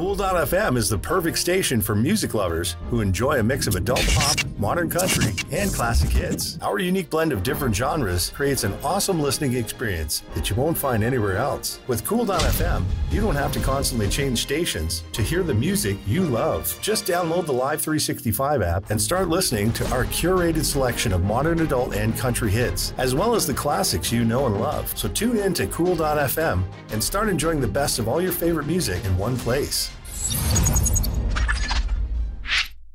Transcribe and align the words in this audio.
Cool.fm 0.00 0.78
is 0.78 0.88
the 0.88 0.96
perfect 0.96 1.36
station 1.36 1.82
for 1.82 1.94
music 1.94 2.32
lovers 2.32 2.76
who 2.88 3.02
enjoy 3.02 3.38
a 3.38 3.42
mix 3.42 3.66
of 3.66 3.74
adult 3.74 4.02
pop, 4.14 4.38
modern 4.58 4.88
country, 4.88 5.34
and 5.52 5.70
classic 5.70 6.08
hits. 6.08 6.58
Our 6.62 6.78
unique 6.78 7.10
blend 7.10 7.32
of 7.32 7.42
different 7.42 7.76
genres 7.76 8.30
creates 8.30 8.64
an 8.64 8.72
awesome 8.82 9.20
listening 9.20 9.52
experience 9.56 10.22
that 10.34 10.48
you 10.48 10.56
won't 10.56 10.78
find 10.78 11.04
anywhere 11.04 11.36
else. 11.36 11.80
With 11.86 12.06
Cool.fm, 12.06 12.82
you 13.10 13.20
don't 13.20 13.34
have 13.34 13.52
to 13.52 13.60
constantly 13.60 14.08
change 14.08 14.38
stations 14.40 15.04
to 15.12 15.20
hear 15.20 15.42
the 15.42 15.52
music 15.52 15.98
you 16.06 16.22
love. 16.22 16.78
Just 16.80 17.04
download 17.04 17.44
the 17.44 17.52
Live 17.52 17.82
365 17.82 18.62
app 18.62 18.88
and 18.88 18.98
start 18.98 19.28
listening 19.28 19.70
to 19.74 19.86
our 19.90 20.06
curated 20.06 20.64
selection 20.64 21.12
of 21.12 21.24
modern 21.24 21.60
adult 21.60 21.94
and 21.94 22.16
country 22.16 22.50
hits, 22.50 22.94
as 22.96 23.14
well 23.14 23.34
as 23.34 23.46
the 23.46 23.52
classics 23.52 24.10
you 24.10 24.24
know 24.24 24.46
and 24.46 24.58
love. 24.58 24.96
So 24.96 25.10
tune 25.10 25.36
in 25.36 25.52
to 25.54 25.66
Cool.fm 25.66 26.64
and 26.90 27.04
start 27.04 27.28
enjoying 27.28 27.60
the 27.60 27.68
best 27.68 27.98
of 27.98 28.08
all 28.08 28.22
your 28.22 28.32
favorite 28.32 28.66
music 28.66 29.04
in 29.04 29.18
one 29.18 29.36
place. 29.36 29.89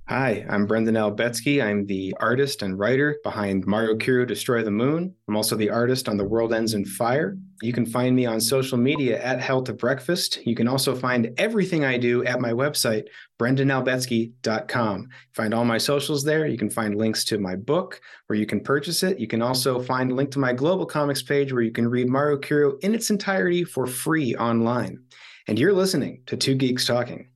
Hi, 0.07 0.45
I'm 0.49 0.65
Brendan 0.65 0.95
Albetski. 0.95 1.61
I'm 1.61 1.85
the 1.87 2.15
artist 2.19 2.61
and 2.61 2.79
writer 2.79 3.17
behind 3.23 3.65
Maru 3.65 3.97
Kiru 3.97 4.25
Destroy 4.25 4.63
the 4.63 4.71
Moon. 4.71 5.13
I'm 5.27 5.35
also 5.35 5.55
the 5.55 5.69
artist 5.69 6.07
on 6.07 6.15
The 6.15 6.23
World 6.23 6.53
Ends 6.53 6.73
in 6.73 6.85
Fire. 6.85 7.37
You 7.61 7.73
can 7.73 7.85
find 7.85 8.15
me 8.15 8.25
on 8.25 8.39
social 8.39 8.77
media 8.77 9.21
at 9.21 9.41
Hell 9.41 9.61
to 9.63 9.73
Breakfast. 9.73 10.39
You 10.45 10.55
can 10.55 10.67
also 10.67 10.95
find 10.95 11.33
everything 11.37 11.83
I 11.83 11.97
do 11.97 12.23
at 12.23 12.39
my 12.39 12.51
website, 12.51 13.07
brendanalbetski.com. 13.39 15.09
Find 15.33 15.53
all 15.53 15.65
my 15.65 15.77
socials 15.77 16.23
there. 16.23 16.45
You 16.45 16.57
can 16.57 16.69
find 16.69 16.95
links 16.95 17.25
to 17.25 17.37
my 17.37 17.55
book 17.55 17.99
where 18.27 18.39
you 18.39 18.45
can 18.45 18.61
purchase 18.61 19.03
it. 19.03 19.19
You 19.19 19.27
can 19.27 19.41
also 19.41 19.81
find 19.81 20.11
a 20.11 20.15
link 20.15 20.31
to 20.31 20.39
my 20.39 20.53
global 20.53 20.85
comics 20.85 21.23
page 21.23 21.51
where 21.51 21.63
you 21.63 21.71
can 21.71 21.89
read 21.89 22.07
Maru 22.07 22.39
Kiru 22.39 22.77
in 22.83 22.95
its 22.95 23.09
entirety 23.09 23.63
for 23.63 23.85
free 23.85 24.35
online. 24.35 25.03
And 25.47 25.59
you're 25.59 25.73
listening 25.73 26.23
to 26.25 26.35
Two 26.35 26.55
Geeks 26.55 26.87
Talking. 26.87 27.27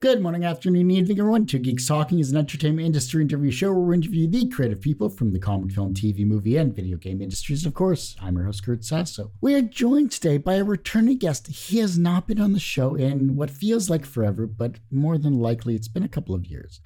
Good 0.00 0.20
morning, 0.20 0.44
afternoon, 0.44 0.90
evening, 0.90 1.18
everyone. 1.18 1.46
Two 1.46 1.58
Geeks 1.58 1.88
Talking 1.88 2.18
is 2.18 2.30
an 2.30 2.36
entertainment 2.36 2.84
industry 2.84 3.22
interview 3.22 3.50
show 3.50 3.72
where 3.72 3.80
we 3.80 3.94
interview 3.94 4.28
the 4.28 4.46
creative 4.46 4.82
people 4.82 5.08
from 5.08 5.32
the 5.32 5.38
comic, 5.38 5.72
film, 5.72 5.94
TV, 5.94 6.26
movie, 6.26 6.58
and 6.58 6.76
video 6.76 6.98
game 6.98 7.22
industries. 7.22 7.64
Of 7.64 7.72
course, 7.72 8.14
I'm 8.20 8.36
your 8.36 8.44
host, 8.44 8.62
Kurt 8.62 8.84
Sasso. 8.84 9.32
We 9.40 9.54
are 9.54 9.62
joined 9.62 10.12
today 10.12 10.36
by 10.36 10.56
a 10.56 10.64
returning 10.64 11.16
guest. 11.16 11.46
He 11.46 11.78
has 11.78 11.98
not 11.98 12.26
been 12.26 12.38
on 12.38 12.52
the 12.52 12.60
show 12.60 12.94
in 12.94 13.36
what 13.36 13.48
feels 13.48 13.88
like 13.88 14.04
forever, 14.04 14.46
but 14.46 14.80
more 14.90 15.16
than 15.16 15.40
likely 15.40 15.74
it's 15.74 15.88
been 15.88 16.02
a 16.02 16.08
couple 16.08 16.34
of 16.34 16.44
years. 16.44 16.82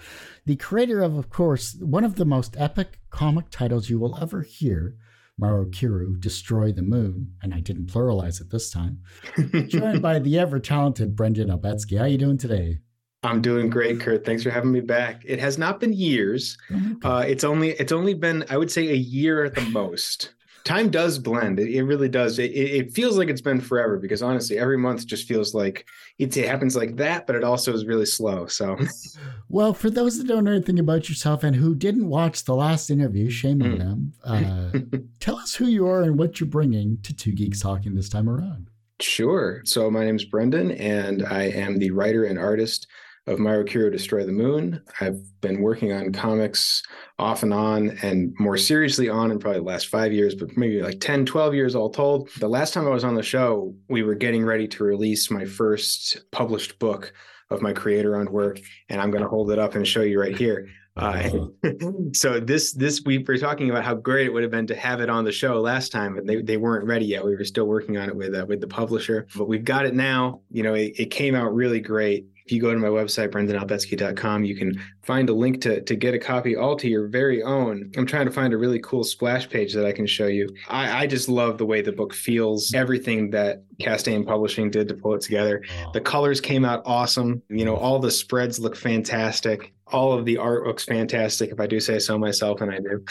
The 0.47 0.55
creator 0.55 1.03
of, 1.03 1.17
of 1.17 1.31
course, 1.31 1.75
one 1.81 2.05
of 2.05 2.15
the 2.15 2.25
most 2.25 2.55
epic 2.57 3.01
comic 3.11 3.51
titles 3.51 3.91
you 3.91 3.99
will 3.99 4.17
ever 4.23 4.43
hear, 4.43 4.95
Maru 5.41 5.71
Kiru, 5.71 6.21
Destroy 6.21 6.71
the 6.71 6.83
Moon, 6.83 7.33
and 7.43 7.55
I 7.55 7.61
didn't 7.61 7.87
pluralize 7.87 8.41
it 8.41 8.51
this 8.51 8.71
time. 8.71 9.01
Joined 9.69 10.03
by 10.03 10.19
the 10.19 10.39
ever 10.39 10.61
talented 10.61 11.17
Brendan 11.17 11.49
Albetski. 11.49 11.97
How 11.97 12.05
are 12.05 12.09
you 12.09 12.19
doing 12.19 12.37
today? 12.37 12.79
I'm 13.23 13.41
doing 13.43 13.69
great, 13.71 14.01
Kurt. 14.01 14.25
Thanks 14.25 14.43
for 14.43 14.51
having 14.51 14.73
me 14.73 14.81
back. 14.81 15.23
It 15.27 15.41
has 15.41 15.59
not 15.59 15.81
been 15.81 15.93
years. 15.93 16.57
Uh, 17.03 17.25
it's 17.27 17.45
only 17.45 17.71
it's 17.71 17.93
only 17.93 18.15
been 18.15 18.45
I 18.49 18.57
would 18.57 18.71
say 18.71 18.89
a 18.89 18.95
year 18.95 19.45
at 19.45 19.55
the 19.55 19.63
most. 19.63 20.35
Time 20.65 20.91
does 20.91 21.19
blend. 21.19 21.59
It, 21.59 21.75
it 21.75 21.83
really 21.83 22.09
does. 22.09 22.39
It, 22.39 22.53
it, 22.53 22.93
feels 22.93 23.17
like 23.17 23.29
it's 23.29 23.41
been 23.41 23.61
forever 23.61 23.99
because 23.99 24.23
honestly, 24.23 24.59
every 24.59 24.77
month 24.77 25.07
just 25.07 25.27
feels 25.27 25.55
like 25.55 25.87
it, 26.19 26.37
it 26.37 26.47
happens 26.47 26.77
like 26.77 26.97
that, 26.97 27.27
but 27.27 27.37
it 27.37 27.45
also 27.45 27.73
is 27.73 27.87
really 27.87 28.07
slow. 28.07 28.47
So, 28.47 28.77
well, 29.49 29.73
for 29.73 29.91
those 29.91 30.19
that 30.19 30.27
don't 30.27 30.45
know 30.45 30.53
anything 30.53 30.79
about 30.79 31.09
yourself 31.09 31.45
and 31.45 31.57
who 31.57 31.75
didn't 31.75 32.09
watch 32.09 32.45
the 32.45 32.55
last 32.55 32.91
interview, 32.91 33.31
shame 33.31 33.63
on 33.63 33.73
mm. 33.73 33.79
them. 33.79 34.13
Uh, 34.31 34.71
tell 35.19 35.37
us 35.37 35.55
who 35.55 35.67
you 35.67 35.87
are 35.87 36.03
and 36.03 36.19
what 36.19 36.39
you're 36.39 36.49
bringing 36.49 36.99
to 37.03 37.15
Two 37.15 37.33
Geeks 37.33 37.61
Talking 37.61 37.95
this 37.95 38.09
time 38.09 38.29
around. 38.29 38.69
Sure. 39.01 39.63
So 39.65 39.91
my 39.91 40.05
name 40.05 40.17
is 40.17 40.25
Brendan, 40.25 40.73
and 40.73 41.27
I 41.27 41.45
am 41.45 41.79
the 41.79 41.91
writer 41.91 42.25
and 42.25 42.39
artist 42.39 42.87
of 43.31 43.39
Maru 43.39 43.65
Kiru 43.65 43.91
Destroy 43.91 44.27
the 44.27 44.33
Moon. 44.33 44.83
I've 45.01 45.21
been 45.41 45.63
working 45.63 45.93
on 45.93 46.13
comics 46.13 46.83
off 47.19 47.43
and 47.43 47.55
on 47.55 47.97
and 48.03 48.35
more 48.39 48.57
seriously 48.57 49.09
on 49.09 49.31
in 49.31 49.39
probably 49.39 49.61
the 49.61 49.67
last 49.67 49.87
five 49.87 50.13
years, 50.13 50.35
but 50.35 50.57
maybe 50.57 50.83
like 50.83 51.01
10, 51.01 51.27
12 51.27 51.55
years 51.55 51.75
all 51.77 51.91
told. 51.91 52.29
The 52.39 52.49
last 52.49 52.75
time 52.75 52.87
I 52.87 52.91
was 52.91 53.05
on 53.05 53.15
the 53.15 53.23
show, 53.23 53.73
we 53.89 54.03
were 54.03 54.17
getting 54.17 54.45
ready 54.45 54.67
to 54.69 54.85
release 54.85 55.31
my 55.31 55.45
first 55.45 56.25
published 56.33 56.79
book 56.81 57.13
of 57.51 57.63
my 57.63 57.73
creator 57.73 58.17
owned 58.17 58.31
work. 58.31 58.61
And 58.89 59.01
I'm 59.01 59.13
going 59.13 59.23
to 59.23 59.29
hold 59.29 59.53
it 59.53 59.59
up 59.59 59.77
and 59.77 59.87
show 59.87 60.03
you 60.03 60.21
right 60.21 60.37
here. 60.37 60.69
Uh, 60.97 61.47
so 62.13 62.41
this 62.41 62.73
this 62.73 63.01
we 63.07 63.19
were 63.19 63.39
talking 63.39 63.71
about 63.71 63.85
how 63.85 63.95
great 63.95 64.27
it 64.27 64.33
would 64.33 64.43
have 64.43 64.51
been 64.51 64.67
to 64.67 64.75
have 64.75 65.01
it 65.01 65.09
on 65.09 65.25
the 65.25 65.31
show 65.31 65.59
last 65.61 65.93
time, 65.93 66.17
but 66.17 66.27
they, 66.27 66.43
they 66.43 66.57
weren't 66.57 66.85
ready 66.85 67.07
yet. 67.07 67.25
We 67.25 67.37
were 67.37 67.45
still 67.45 67.67
working 67.67 67.97
on 67.97 68.09
it 68.09 68.17
with 68.17 68.35
uh, 68.35 68.45
with 68.47 68.61
the 68.61 68.67
publisher, 68.67 69.29
but 69.37 69.47
we've 69.47 69.65
got 69.65 69.87
it 69.87 69.95
now. 69.95 70.41
You 70.51 70.65
know, 70.65 70.75
it, 70.75 70.93
it 70.99 71.11
came 71.13 71.37
out 71.37 71.55
really 71.55 71.81
great 71.81 72.27
if 72.51 72.55
you 72.55 72.61
go 72.61 72.75
to 72.75 72.81
my 72.81 72.89
website, 72.89 73.29
brendanalbetski.com, 73.29 74.43
you 74.43 74.57
can 74.57 74.83
find 75.03 75.29
a 75.29 75.33
link 75.33 75.61
to, 75.61 75.81
to 75.83 75.95
get 75.95 76.15
a 76.15 76.19
copy 76.19 76.57
all 76.57 76.75
to 76.75 76.89
your 76.89 77.07
very 77.07 77.45
own. 77.45 77.93
I'm 77.97 78.07
trying 78.07 78.27
to 78.27 78.33
find 78.33 78.53
a 78.53 78.57
really 78.57 78.81
cool 78.81 79.05
splash 79.05 79.49
page 79.49 79.73
that 79.75 79.87
I 79.87 79.93
can 79.93 80.05
show 80.05 80.27
you. 80.27 80.53
I, 80.69 81.05
I 81.05 81.07
just 81.07 81.29
love 81.29 81.59
the 81.59 81.67
way 81.67 81.81
the 81.81 81.93
book 81.93 82.13
feels, 82.13 82.75
everything 82.75 83.31
that 83.31 83.63
Castaigne 83.79 84.25
Publishing 84.25 84.69
did 84.69 84.89
to 84.89 84.95
pull 84.95 85.15
it 85.15 85.21
together. 85.21 85.63
The 85.93 86.01
colors 86.01 86.41
came 86.41 86.65
out 86.65 86.83
awesome. 86.85 87.41
You 87.49 87.65
know, 87.65 87.77
all 87.77 88.01
the 88.01 88.11
spreads 88.11 88.59
look 88.59 88.75
fantastic 88.75 89.73
all 89.93 90.13
of 90.13 90.25
the 90.25 90.37
art 90.37 90.67
looks 90.67 90.85
fantastic 90.85 91.51
if 91.51 91.61
i 91.61 91.67
do 91.67 91.81
say 91.81 91.99
so 91.99 92.19
myself 92.19 92.61
and 92.61 92.73
i 92.73 92.79
do. 92.79 93.05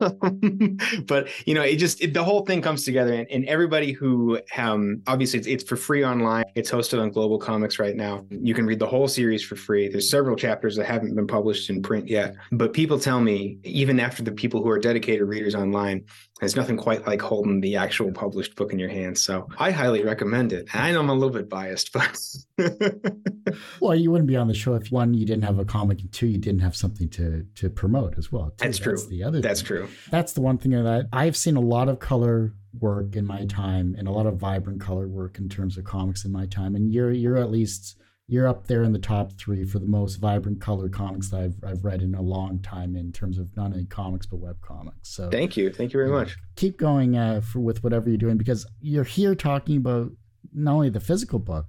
But 1.06 1.28
you 1.44 1.54
know 1.54 1.62
it 1.62 1.76
just 1.76 2.00
it, 2.02 2.14
the 2.14 2.24
whole 2.24 2.44
thing 2.44 2.62
comes 2.62 2.84
together 2.84 3.12
and, 3.12 3.26
and 3.30 3.44
everybody 3.46 3.92
who 3.92 4.40
um 4.56 5.02
obviously 5.06 5.38
it's, 5.38 5.48
it's, 5.48 5.64
for 5.64 5.76
free 5.76 6.04
online. 6.04 6.44
It's 6.54 6.70
hosted 6.70 7.00
on 7.00 7.10
global 7.10 7.38
comics 7.38 7.78
right 7.78 7.96
now. 7.96 8.24
You 8.30 8.54
can 8.54 8.66
read 8.66 8.78
the 8.78 8.86
whole 8.86 9.08
series 9.08 9.42
for 9.42 9.56
free. 9.56 9.88
There's 9.88 10.10
several 10.10 10.36
chapters 10.36 10.76
that 10.76 10.86
haven't 10.86 11.14
been 11.14 11.26
published 11.26 11.70
in 11.70 11.82
print 11.82 12.08
yet. 12.08 12.34
But 12.52 12.72
people 12.72 12.98
tell 12.98 13.20
me 13.20 13.58
even 13.62 14.00
after 14.00 14.22
the 14.22 14.32
people 14.32 14.62
who 14.62 14.68
are 14.70 14.78
dedicated 14.78 15.26
readers 15.26 15.54
online 15.54 16.04
there's 16.40 16.56
nothing 16.56 16.76
quite 16.76 17.06
like 17.06 17.22
holding 17.22 17.60
the 17.60 17.76
actual 17.76 18.12
published 18.12 18.56
book 18.56 18.72
in 18.72 18.78
your 18.78 18.90
hands. 18.90 19.22
So 19.22 19.48
I 19.58 19.70
highly 19.70 20.04
recommend 20.04 20.52
it. 20.52 20.68
I 20.74 20.92
know 20.92 21.00
I'm 21.00 21.08
a 21.08 21.14
little 21.14 21.30
bit 21.30 21.48
biased, 21.48 21.92
but 21.92 22.20
well, 23.80 23.94
you 23.94 24.10
wouldn't 24.10 24.28
be 24.28 24.36
on 24.36 24.46
the 24.46 24.54
show 24.54 24.74
if 24.74 24.92
one, 24.92 25.14
you 25.14 25.24
didn't 25.24 25.44
have 25.44 25.58
a 25.58 25.64
comic, 25.64 25.95
and 26.00 26.12
two, 26.12 26.26
you 26.26 26.38
didn't 26.38 26.60
have 26.60 26.76
something 26.76 27.08
to 27.10 27.46
to 27.56 27.70
promote 27.70 28.18
as 28.18 28.30
well. 28.30 28.50
Too. 28.50 28.64
That's 28.64 28.78
true. 28.78 28.92
That's 28.92 29.06
the 29.06 29.22
other. 29.24 29.40
That's 29.40 29.60
thing. 29.60 29.66
true. 29.66 29.88
That's 30.10 30.32
the 30.32 30.40
one 30.40 30.58
thing 30.58 30.72
that 30.72 31.08
I've 31.12 31.36
seen 31.36 31.56
a 31.56 31.60
lot 31.60 31.88
of 31.88 31.98
color 31.98 32.52
work 32.78 33.16
in 33.16 33.26
my 33.26 33.46
time, 33.46 33.94
and 33.98 34.06
a 34.06 34.10
lot 34.10 34.26
of 34.26 34.36
vibrant 34.36 34.80
color 34.80 35.08
work 35.08 35.38
in 35.38 35.48
terms 35.48 35.78
of 35.78 35.84
comics 35.84 36.24
in 36.24 36.32
my 36.32 36.46
time. 36.46 36.74
And 36.74 36.92
you're 36.92 37.12
you're 37.12 37.38
at 37.38 37.50
least 37.50 37.96
you're 38.28 38.48
up 38.48 38.66
there 38.66 38.82
in 38.82 38.92
the 38.92 38.98
top 38.98 39.32
three 39.38 39.64
for 39.64 39.78
the 39.78 39.86
most 39.86 40.16
vibrant 40.16 40.60
color 40.60 40.88
comics 40.88 41.30
that 41.30 41.40
I've, 41.40 41.54
I've 41.64 41.84
read 41.84 42.02
in 42.02 42.14
a 42.14 42.22
long 42.22 42.58
time 42.58 42.96
in 42.96 43.12
terms 43.12 43.38
of 43.38 43.56
not 43.56 43.66
only 43.66 43.84
comics 43.84 44.26
but 44.26 44.38
web 44.38 44.56
comics. 44.60 45.08
So 45.10 45.30
thank 45.30 45.56
you, 45.56 45.72
thank 45.72 45.92
you 45.92 45.98
very 45.98 46.10
much. 46.10 46.36
Keep 46.56 46.78
going 46.78 47.16
uh, 47.16 47.40
for 47.40 47.60
with 47.60 47.84
whatever 47.84 48.08
you're 48.08 48.18
doing 48.18 48.36
because 48.36 48.66
you're 48.80 49.04
here 49.04 49.34
talking 49.34 49.76
about 49.76 50.10
not 50.52 50.72
only 50.74 50.90
the 50.90 51.00
physical 51.00 51.38
book, 51.38 51.66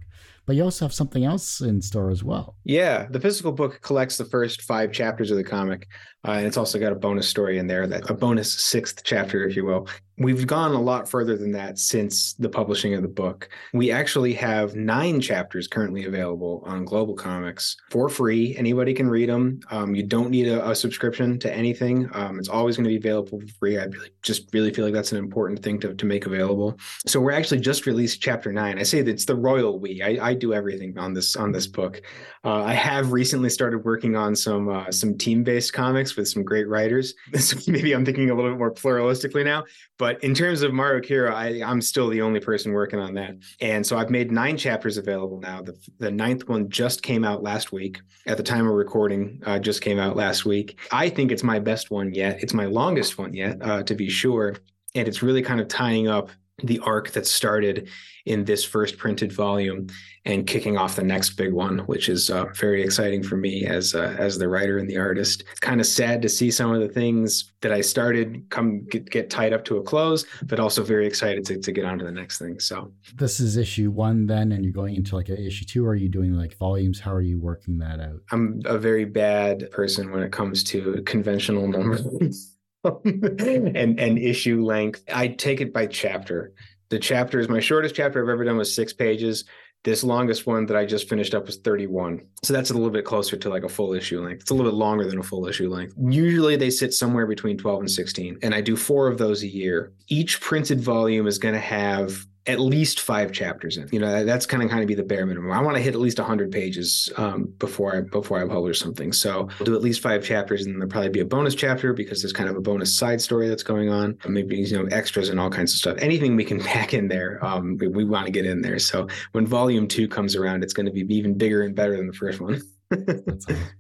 but 0.48 0.56
you 0.56 0.64
also 0.64 0.86
have 0.86 0.94
something 0.94 1.26
else 1.26 1.62
in 1.62 1.82
store 1.82 2.10
as 2.10 2.24
well. 2.24 2.56
Yeah, 2.64 3.06
the 3.12 3.20
physical 3.20 3.52
book 3.52 3.82
collects 3.82 4.18
the 4.18 4.26
first 4.26 4.64
five 4.64 4.92
chapters 4.92 5.30
of 5.30 5.38
the 5.38 5.44
comic, 5.44 5.88
uh, 6.26 6.32
and 6.32 6.48
it's 6.48 6.58
also 6.58 6.80
got 6.80 6.94
a 6.94 6.96
bonus 6.96 7.28
story 7.28 7.60
in 7.60 7.68
there, 7.68 7.86
that 7.86 8.10
a 8.10 8.14
bonus 8.14 8.52
sixth 8.52 9.02
chapter, 9.04 9.46
if 9.46 9.56
you 9.56 9.66
will. 9.66 9.88
We've 10.20 10.48
gone 10.48 10.74
a 10.74 10.82
lot 10.82 11.08
further 11.08 11.38
than 11.38 11.52
that 11.52 11.78
since 11.78 12.34
the 12.34 12.50
publishing 12.50 12.96
of 12.96 13.04
the 13.04 13.08
book. 13.08 13.50
We 13.74 13.92
actually 13.92 14.34
have 14.34 14.74
nine 14.74 15.22
chapters 15.22 15.68
currently 15.68 16.06
available 16.06 16.64
on 16.66 16.86
Global 16.86 17.14
Comics 17.14 17.78
for 17.92 18.10
free. 18.10 18.58
Anybody 18.58 18.96
can 18.96 19.08
read 19.08 19.30
them. 19.30 19.60
Um, 19.70 19.94
you 19.94 20.02
don't 20.02 20.32
need 20.32 20.48
a, 20.48 20.72
a, 20.72 20.76
subscription 20.76 21.38
to 21.40 21.54
anything. 21.54 22.10
Um, 22.14 22.40
it's 22.40 22.50
always 22.50 22.78
going 22.78 22.86
to 22.86 22.90
be 22.90 22.98
available 22.98 23.40
for 23.40 23.48
free. 23.60 23.78
I 23.78 23.84
really, 23.84 24.10
just 24.24 24.52
really 24.54 24.74
feel 24.74 24.86
like 24.86 24.94
that's 24.94 25.12
an 25.12 25.20
important 25.20 25.62
thing 25.62 25.80
to, 25.82 25.94
to 25.94 26.06
make 26.08 26.26
available. 26.26 26.80
So 27.06 27.20
we're 27.20 27.32
actually 27.32 27.60
just 27.60 27.86
released 27.86 28.20
chapter 28.20 28.52
nine. 28.52 28.80
I 28.80 28.84
say 28.84 29.04
that 29.04 29.12
it's 29.12 29.26
the 29.26 29.36
royal 29.36 29.80
we. 29.80 30.02
I, 30.02 30.30
I 30.30 30.34
do 30.34 30.52
everything 30.52 30.98
on 30.98 31.14
this 31.14 31.36
on 31.36 31.52
this 31.52 31.68
book. 31.68 32.02
Uh, 32.44 32.64
I 32.64 32.74
have 32.74 33.12
recently 33.12 33.50
started 33.50 33.84
working 33.84 34.16
on 34.16 34.36
some 34.36 34.70
uh, 34.70 34.90
some 34.90 35.16
team 35.18 35.44
based 35.44 35.74
comics 35.74 36.16
with 36.16 36.28
some 36.28 36.44
great 36.44 36.68
writers. 36.68 37.14
So 37.38 37.56
maybe 37.68 37.94
I'm 37.94 38.04
thinking 38.04 38.30
a 38.30 38.36
little 38.36 38.52
bit 38.52 38.58
more 38.58 38.74
pluralistically 38.74 39.46
now. 39.46 39.64
But 39.98 40.07
in 40.24 40.34
terms 40.34 40.62
of 40.62 40.74
Maru 40.74 41.02
Kiru, 41.02 41.32
I, 41.32 41.62
I'm 41.64 41.82
still 41.82 42.10
the 42.10 42.22
only 42.22 42.40
person 42.40 42.72
working 42.74 43.00
on 43.00 43.14
that. 43.16 43.36
And 43.62 43.86
so 43.86 43.98
I've 43.98 44.10
made 44.10 44.32
nine 44.32 44.58
chapters 44.58 44.98
available 44.98 45.40
now. 45.40 45.62
The, 45.62 45.78
the 46.00 46.12
ninth 46.12 46.48
one 46.48 46.70
just 46.70 47.04
came 47.04 47.24
out 47.24 47.44
last 47.44 47.72
week. 47.72 48.00
At 48.26 48.38
the 48.38 48.44
time 48.44 48.68
of 48.68 48.74
recording, 48.74 49.42
uh, 49.46 49.60
just 49.60 49.82
came 49.82 50.00
out 50.00 50.16
last 50.16 50.46
week. 50.46 50.80
I 50.92 51.10
think 51.10 51.32
it's 51.32 51.44
my 51.44 51.60
best 51.60 51.92
one 51.92 52.14
yet. 52.14 52.42
It's 52.44 52.54
my 52.54 52.66
longest 52.66 53.18
one 53.18 53.34
yet, 53.34 53.58
uh, 53.62 53.84
to 53.84 53.96
be 53.96 54.10
sure. 54.10 54.56
And 54.96 55.08
it's 55.08 55.24
really 55.24 55.42
kind 55.42 55.62
of 55.62 55.68
tying 55.68 56.08
up 56.08 56.30
the 56.64 56.80
arc 56.80 57.12
that 57.12 57.28
started 57.28 57.88
in 58.26 58.44
this 58.44 58.64
first 58.64 58.98
printed 58.98 59.32
volume 59.32 59.88
and 60.26 60.48
kicking 60.48 60.76
off 60.76 60.96
the 60.96 61.04
next 61.04 61.32
big 61.32 61.54
one, 61.54 61.80
which 61.80 62.10
is 62.10 62.30
uh, 62.30 62.46
very 62.56 62.84
exciting 62.84 63.24
for 63.24 63.38
me 63.38 63.66
as 63.66 63.94
uh, 63.94 64.16
as 64.18 64.38
the 64.38 64.50
writer 64.50 64.80
and 64.80 64.90
the 64.90 64.98
artist. 64.98 65.44
It's 65.52 65.60
kind 65.60 65.80
of 65.80 65.86
sad 65.86 66.22
to 66.24 66.30
see 66.30 66.50
some 66.50 66.74
of 66.74 66.82
the 66.82 66.90
things 66.90 67.54
that 67.62 67.72
I 67.72 67.82
started 67.82 68.44
come 68.50 68.86
get, 68.86 69.10
get 69.10 69.30
tied 69.30 69.54
up 69.54 69.64
to 69.66 69.78
a 69.78 69.84
close, 69.84 70.26
but 70.44 70.60
also 70.60 70.84
very 70.84 71.06
excited 71.06 71.46
to, 71.46 71.60
to 71.60 71.72
get 71.72 71.86
on 71.86 72.00
to 72.00 72.06
the 72.06 72.12
next 72.12 72.40
thing. 72.40 72.60
So 72.60 72.92
this 73.16 73.40
is 73.40 73.56
issue 73.56 73.92
one 73.92 74.26
then, 74.26 74.52
and 74.52 74.66
you're 74.66 74.74
going 74.74 74.96
into 74.96 75.16
like 75.16 75.30
a 75.30 75.40
issue 75.40 75.66
two. 75.66 75.86
Or 75.86 75.92
are 75.92 75.96
you 75.96 76.10
doing 76.10 76.34
like 76.34 76.58
volumes? 76.58 77.00
How 77.00 77.14
are 77.14 77.22
you 77.22 77.40
working 77.40 77.78
that 77.78 78.00
out? 78.00 78.20
I'm 78.32 78.62
a 78.66 78.80
very 78.80 79.06
bad 79.06 79.70
person 79.72 80.12
when 80.12 80.24
it 80.24 80.32
comes 80.32 80.64
to 80.66 81.04
conventional 81.06 81.68
numbers. 81.68 82.57
And 83.06 84.00
and 84.00 84.18
issue 84.18 84.64
length. 84.64 85.04
I 85.14 85.30
take 85.30 85.62
it 85.62 85.74
by 85.74 85.88
chapter. 85.88 86.54
The 86.90 87.00
chapters, 87.00 87.50
my 87.50 87.60
shortest 87.60 87.96
chapter 87.96 88.24
I've 88.24 88.30
ever 88.30 88.46
done 88.46 88.58
was 88.58 88.74
six 88.74 88.94
pages. 88.94 89.46
This 89.84 90.04
longest 90.04 90.48
one 90.48 90.66
that 90.66 90.76
I 90.76 90.86
just 90.86 91.08
finished 91.08 91.34
up 91.34 91.46
was 91.46 91.58
31. 91.58 92.26
So 92.44 92.54
that's 92.54 92.72
a 92.72 92.74
little 92.74 92.90
bit 92.90 93.06
closer 93.06 93.38
to 93.38 93.50
like 93.50 93.64
a 93.64 93.70
full 93.70 93.94
issue 93.94 94.22
length. 94.22 94.42
It's 94.42 94.52
a 94.52 94.54
little 94.54 94.72
bit 94.72 94.78
longer 94.78 95.08
than 95.08 95.20
a 95.20 95.24
full 95.24 95.48
issue 95.48 95.70
length. 95.70 95.94
Usually 95.98 96.56
they 96.56 96.70
sit 96.70 96.94
somewhere 96.94 97.26
between 97.26 97.58
12 97.58 97.80
and 97.82 97.92
16, 97.92 98.40
and 98.42 98.54
I 98.54 98.62
do 98.62 98.76
four 98.76 99.08
of 99.08 99.18
those 99.18 99.44
a 99.44 99.48
year. 99.48 99.94
Each 100.08 100.42
printed 100.42 100.82
volume 100.82 101.28
is 101.28 101.38
going 101.38 101.54
to 101.54 101.60
have 101.62 102.26
at 102.48 102.60
least 102.60 103.02
five 103.02 103.32
chapters 103.32 103.78
in. 103.78 103.90
You 103.92 104.00
know, 104.00 104.24
that's 104.24 104.46
kind 104.46 104.64
of 104.64 104.70
kind 104.70 104.82
of 104.82 104.88
be 104.88 104.96
the 104.96 105.04
bare 105.04 105.26
minimum. 105.26 105.52
I 105.52 105.62
want 105.62 105.76
to 105.76 105.82
hit 105.82 105.94
at 105.94 106.00
least 106.00 106.18
100 106.18 106.52
pages 106.52 107.12
um, 107.18 107.54
before 107.60 107.96
I 107.96 108.02
before 108.02 108.42
I 108.42 108.48
publish 108.48 108.80
something. 108.80 109.12
So 109.12 109.50
we'll 109.60 109.66
do 109.66 109.76
at 109.76 109.82
least 109.82 110.02
five 110.02 110.24
chapters, 110.24 110.66
and 110.66 110.76
there'll 110.76 110.90
probably 110.90 111.10
be 111.10 111.20
a 111.20 111.26
bonus 111.26 111.56
chapter 111.56 111.94
because 111.94 112.22
there's 112.22 112.34
kind 112.34 112.50
of 112.50 112.56
a 112.56 112.62
bonus 112.62 112.98
side 112.98 113.22
story 113.22 113.50
that's 113.50 113.64
going 113.64 113.90
on. 113.90 114.18
Maybe 114.28 114.58
you 114.58 114.78
know 114.78 114.86
extras 114.92 115.30
and 115.30 115.40
all 115.40 115.50
kinds 115.50 115.74
of 115.74 115.80
stuff. 115.80 115.98
Anything 116.00 116.36
we 116.36 116.46
can 116.46 116.60
pack 116.64 116.94
in 116.94 117.10
there, 117.10 117.44
um, 117.46 117.78
we, 117.78 117.88
we 117.88 118.04
want 118.06 118.26
to 118.26 118.32
get 118.32 118.46
in 118.46 118.62
there. 118.62 118.80
So 118.80 119.08
when 119.34 119.46
volume 119.46 119.88
two 119.88 120.08
comes 120.08 120.36
around, 120.36 120.64
it's 120.64 120.74
going 120.74 120.86
to 120.86 120.92
be 120.92 121.02
even 121.14 121.38
bigger 121.38 121.64
and 121.64 121.76
better 121.76 121.98
than 121.98 122.08
the 122.08 122.14
first 122.14 122.40
one. 122.40 122.62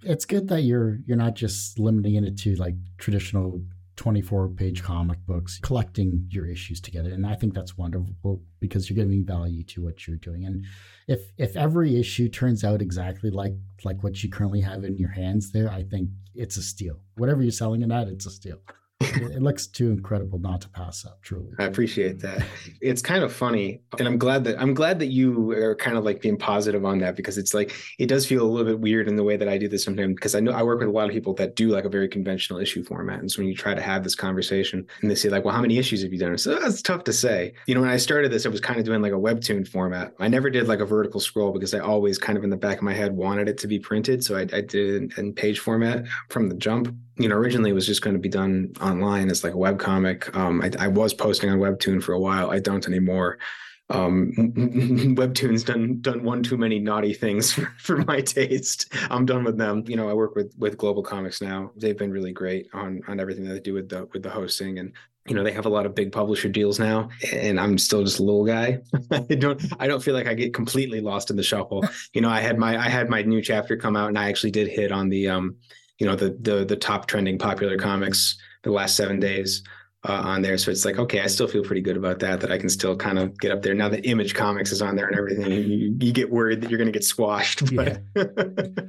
it's 0.04 0.26
good 0.26 0.50
that 0.50 0.64
you're 0.64 1.00
you're 1.06 1.16
not 1.16 1.34
just 1.34 1.80
limiting 1.80 2.26
it 2.26 2.38
to 2.40 2.56
like 2.56 2.76
traditional 2.98 3.62
24 3.98 4.50
page 4.50 4.84
comic 4.84 5.18
books, 5.26 5.60
collecting 5.62 6.26
your 6.30 6.46
issues 6.46 6.80
together. 6.80 7.10
And 7.10 7.26
I 7.26 7.36
think 7.36 7.54
that's 7.54 7.78
wonderful 7.78 8.42
because 8.60 8.90
you're 8.90 8.96
giving 8.96 9.26
value 9.26 9.64
to 9.64 9.84
what 9.84 10.08
you're 10.08 10.18
doing. 10.18 10.46
And 10.46 10.66
if 11.08 11.20
if 11.38 11.58
every 11.58 12.00
issue 12.00 12.30
turns 12.30 12.64
out 12.64 12.82
exactly 12.82 13.30
like 13.30 13.54
like 13.84 14.04
what 14.04 14.24
you 14.24 14.30
currently 14.30 14.62
have 14.62 14.84
in 14.84 14.98
your 14.98 15.10
hands 15.10 15.52
there, 15.52 15.70
I 15.70 15.84
think 15.84 16.10
it's 16.34 16.58
a 16.58 16.64
steal. 16.64 17.00
Whatever 17.18 17.42
you're 17.42 17.52
selling 17.52 17.82
it 17.82 17.92
at, 17.92 18.08
it's 18.08 18.26
a 18.26 18.32
steal 18.32 18.60
it 19.00 19.42
looks 19.42 19.68
too 19.68 19.90
incredible 19.90 20.40
not 20.40 20.62
to 20.62 20.70
pass 20.70 21.06
up 21.06 21.22
truly. 21.22 21.52
I 21.60 21.66
appreciate 21.66 22.20
that. 22.22 22.44
It's 22.82 23.02
kind 23.02 23.24
of 23.24 23.34
funny 23.34 23.82
and 24.00 24.08
i'm 24.08 24.18
glad 24.18 24.44
that 24.44 24.60
i'm 24.62 24.74
glad 24.74 25.00
that 25.00 25.08
you 25.08 25.52
are 25.52 25.76
kind 25.76 25.98
of 25.98 26.04
like 26.04 26.22
being 26.22 26.38
positive 26.38 26.86
on 26.86 27.00
that 27.00 27.16
because 27.16 27.38
it's 27.38 27.54
like 27.54 27.74
it 28.00 28.08
does 28.08 28.26
feel 28.26 28.42
a 28.42 28.48
little 28.50 28.66
bit 28.66 28.80
weird 28.80 29.08
in 29.08 29.16
the 29.16 29.24
way 29.24 29.38
that 29.38 29.48
i 29.48 29.58
do 29.58 29.68
this 29.68 29.84
sometimes 29.84 30.16
because 30.16 30.36
i 30.36 30.40
know 30.40 30.52
i 30.52 30.64
work 30.64 30.80
with 30.80 30.88
a 30.88 30.92
lot 30.92 31.08
of 31.08 31.12
people 31.12 31.34
that 31.34 31.56
do 31.56 31.70
like 31.70 31.86
a 31.86 31.90
very 31.90 32.08
conventional 32.08 32.60
issue 32.60 32.84
format 32.84 33.20
and 33.20 33.32
so 33.32 33.40
when 33.40 33.48
you 33.48 33.56
try 33.56 33.74
to 33.74 33.82
have 33.82 34.04
this 34.04 34.16
conversation 34.16 34.86
and 35.02 35.10
they 35.10 35.16
say 35.16 35.30
like 35.30 35.46
well 35.46 35.54
how 35.54 35.62
many 35.62 35.78
issues 35.78 36.02
have 36.04 36.12
you 36.12 36.20
done? 36.20 36.38
So 36.38 36.60
that's 36.60 36.82
tough 36.82 37.04
to 37.06 37.14
say. 37.14 37.54
You 37.68 37.76
know 37.76 37.82
when 37.82 37.90
i 37.90 37.98
started 37.98 38.32
this 38.32 38.46
i 38.46 38.50
was 38.50 38.62
kind 38.62 38.80
of 38.80 38.86
doing 38.86 39.02
like 39.02 39.14
a 39.14 39.16
webtoon 39.16 39.68
format. 39.68 40.14
I 40.20 40.28
never 40.28 40.50
did 40.50 40.68
like 40.68 40.80
a 40.80 40.86
vertical 40.86 41.20
scroll 41.20 41.52
because 41.52 41.74
i 41.74 41.80
always 41.80 42.18
kind 42.18 42.38
of 42.38 42.44
in 42.44 42.50
the 42.50 42.58
back 42.58 42.78
of 42.78 42.84
my 42.84 42.94
head 42.94 43.16
wanted 43.16 43.48
it 43.48 43.58
to 43.60 43.68
be 43.68 43.80
printed 43.80 44.24
so 44.24 44.38
i, 44.38 44.42
I 44.42 44.62
did 44.62 45.04
it 45.04 45.18
in 45.18 45.34
page 45.34 45.60
format 45.60 46.06
from 46.30 46.50
the 46.50 46.56
jump 46.56 46.96
you 47.18 47.28
know, 47.28 47.36
originally 47.36 47.72
it 47.72 47.74
was 47.74 47.86
just 47.86 48.02
going 48.02 48.16
to 48.16 48.20
be 48.20 48.30
done 48.30 48.74
online 48.82 49.30
as 49.30 49.44
like 49.44 49.54
a 49.54 49.58
web 49.58 49.80
comic. 49.80 50.36
Um, 50.36 50.62
I, 50.62 50.72
I, 50.80 50.88
was 50.88 51.14
posting 51.14 51.50
on 51.50 51.60
Webtoon 51.60 52.02
for 52.02 52.14
a 52.14 52.20
while. 52.20 52.52
I 52.52 52.60
don't 52.60 52.88
anymore. 52.88 53.40
Um, 53.90 54.34
Webtoon's 55.16 55.64
done 55.64 56.02
done 56.02 56.24
one 56.24 56.44
too 56.44 56.58
many 56.58 56.78
naughty 56.80 57.14
things 57.14 57.54
for, 57.54 57.74
for, 57.80 57.98
my 57.98 58.22
taste. 58.22 58.94
I'm 59.10 59.26
done 59.26 59.44
with 59.44 59.58
them. 59.58 59.84
You 59.88 59.96
know, 59.96 60.10
I 60.10 60.14
work 60.14 60.36
with 60.36 60.54
with 60.58 60.78
Global 60.78 61.04
Comics 61.04 61.42
now. 61.42 61.72
They've 61.76 61.98
been 61.98 62.12
really 62.12 62.34
great 62.34 62.68
on 62.74 63.02
on 63.08 63.20
everything 63.20 63.46
that 63.46 63.54
they 63.54 63.60
do 63.60 63.74
with 63.74 63.90
the 63.90 64.08
with 64.14 64.24
the 64.24 64.30
hosting 64.30 64.80
and 64.80 64.94
you 65.28 65.36
know 65.36 65.44
they 65.44 65.52
have 65.52 65.66
a 65.66 65.70
lot 65.70 65.86
of 65.86 65.94
big 65.94 66.12
publisher 66.12 66.48
deals 66.48 66.80
now 66.80 67.10
and 67.34 67.60
i'm 67.60 67.78
still 67.78 68.02
just 68.02 68.20
a 68.20 68.24
little 68.24 68.46
guy 68.46 68.80
i 69.12 69.36
don't 69.36 69.62
i 69.78 69.86
don't 69.86 70.02
feel 70.02 70.14
like 70.14 70.26
i 70.28 70.34
get 70.34 70.54
completely 70.54 71.02
lost 71.02 71.30
in 71.30 71.36
the 71.36 71.44
shuffle 71.44 71.84
you 72.14 72.22
know 72.22 72.30
i 72.30 72.40
had 72.40 72.58
my 72.58 72.78
i 72.78 72.88
had 72.88 73.10
my 73.10 73.22
new 73.22 73.42
chapter 73.42 73.76
come 73.76 73.98
out 73.98 74.08
and 74.08 74.18
i 74.18 74.30
actually 74.30 74.52
did 74.52 74.70
hit 74.70 74.92
on 74.92 75.10
the 75.10 75.28
um 75.28 75.56
you 76.00 76.06
know 76.06 76.16
the 76.16 76.38
the 76.42 76.66
the 76.66 76.76
top 76.76 77.08
trending 77.08 77.38
popular 77.38 77.78
comics 77.78 78.38
the 78.64 78.72
last 78.72 78.96
seven 78.96 79.20
days 79.20 79.64
uh, 80.08 80.22
on 80.24 80.42
there. 80.42 80.58
So 80.58 80.72
it's 80.72 80.86
like, 80.86 80.98
okay, 80.98 81.22
I 81.22 81.28
still 81.28 81.48
feel 81.48 81.64
pretty 81.64 81.82
good 81.82 81.98
about 81.98 82.20
that, 82.20 82.40
that 82.42 82.52
I 82.52 82.58
can 82.58 82.70
still 82.70 82.96
kind 82.96 83.20
of 83.20 83.38
get 83.40 83.52
up 83.52 83.62
there. 83.62 83.74
Now 83.74 83.90
that 83.90 84.06
Image 84.06 84.34
Comics 84.34 84.72
is 84.72 84.82
on 84.82 84.96
there 84.96 85.08
and 85.08 85.18
everything, 85.18 85.52
you, 85.52 85.96
you 86.00 86.12
get 86.14 86.32
worried 86.32 86.62
that 86.62 86.70
you're 86.70 86.78
going 86.78 86.92
to 86.92 86.98
get 86.98 87.04
squashed. 87.04 87.64
But... 87.78 88.02
Yeah. 88.16 88.24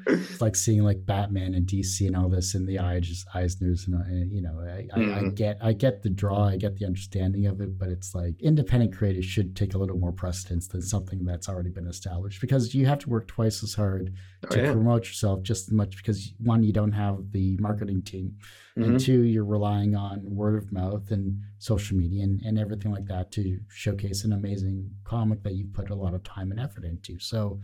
it's 0.06 0.40
like 0.40 0.56
seeing 0.56 0.82
like 0.82 1.04
Batman 1.04 1.52
and 1.54 1.66
DC 1.66 2.06
and 2.06 2.16
all 2.16 2.28
this 2.28 2.54
in 2.54 2.64
the 2.64 2.78
eye, 2.78 2.94
eyes, 2.94 3.26
Eisner's, 3.34 3.86
and, 3.86 3.96
uh, 3.96 4.34
you 4.34 4.40
know, 4.40 4.60
I, 4.60 4.86
mm-hmm. 4.86 5.00
I, 5.00 5.02
I, 5.02 5.18
mm-hmm. 5.18 5.34
get, 5.34 5.58
I 5.60 5.72
get 5.72 6.02
the 6.02 6.08
draw, 6.08 6.46
I 6.46 6.56
get 6.56 6.76
the 6.76 6.86
understanding 6.86 7.46
of 7.46 7.60
it, 7.60 7.78
but 7.78 7.88
it's 7.88 8.14
like 8.14 8.40
independent 8.40 8.96
creators 8.96 9.24
should 9.24 9.56
take 9.56 9.74
a 9.74 9.78
little 9.78 9.98
more 9.98 10.12
precedence 10.12 10.68
than 10.68 10.80
something 10.80 11.24
that's 11.24 11.48
already 11.48 11.70
been 11.70 11.86
established 11.86 12.40
because 12.40 12.74
you 12.74 12.86
have 12.86 13.00
to 13.00 13.10
work 13.10 13.26
twice 13.26 13.62
as 13.62 13.74
hard 13.74 14.14
oh, 14.44 14.48
to 14.48 14.62
yeah. 14.62 14.72
promote 14.72 15.06
yourself 15.06 15.42
just 15.42 15.68
as 15.68 15.72
much 15.72 15.96
because 15.96 16.32
one, 16.38 16.62
you 16.62 16.72
don't 16.72 16.92
have 16.92 17.32
the 17.32 17.56
marketing 17.58 18.02
team 18.02 18.36
mm-hmm. 18.78 18.92
and 18.92 19.00
two 19.00 19.22
you're 19.22 19.44
relying 19.44 19.94
on 19.94 20.20
word 20.24 20.56
of 20.56 20.72
mouth 20.72 21.10
and 21.10 21.40
social 21.58 21.96
media 21.96 22.22
and, 22.22 22.40
and 22.42 22.58
everything 22.58 22.92
like 22.92 23.06
that 23.06 23.30
to 23.32 23.58
showcase 23.68 24.24
an 24.24 24.32
amazing 24.32 24.90
comic 25.04 25.42
that 25.42 25.54
you've 25.54 25.72
put 25.72 25.90
a 25.90 25.94
lot 25.94 26.14
of 26.14 26.22
time 26.22 26.50
and 26.50 26.60
effort 26.60 26.84
into 26.84 27.18
so 27.18 27.60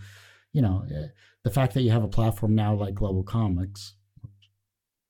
you 0.53 0.63
know 0.63 0.85
eh, 0.91 1.09
the 1.43 1.51
fact 1.51 1.75
that 1.75 1.83
you 1.83 1.91
have 1.91 2.05
a 2.05 2.09
platform 2.09 2.55
now 2.55 2.75
like 2.75 2.95
global 2.95 3.23
comics 3.23 3.95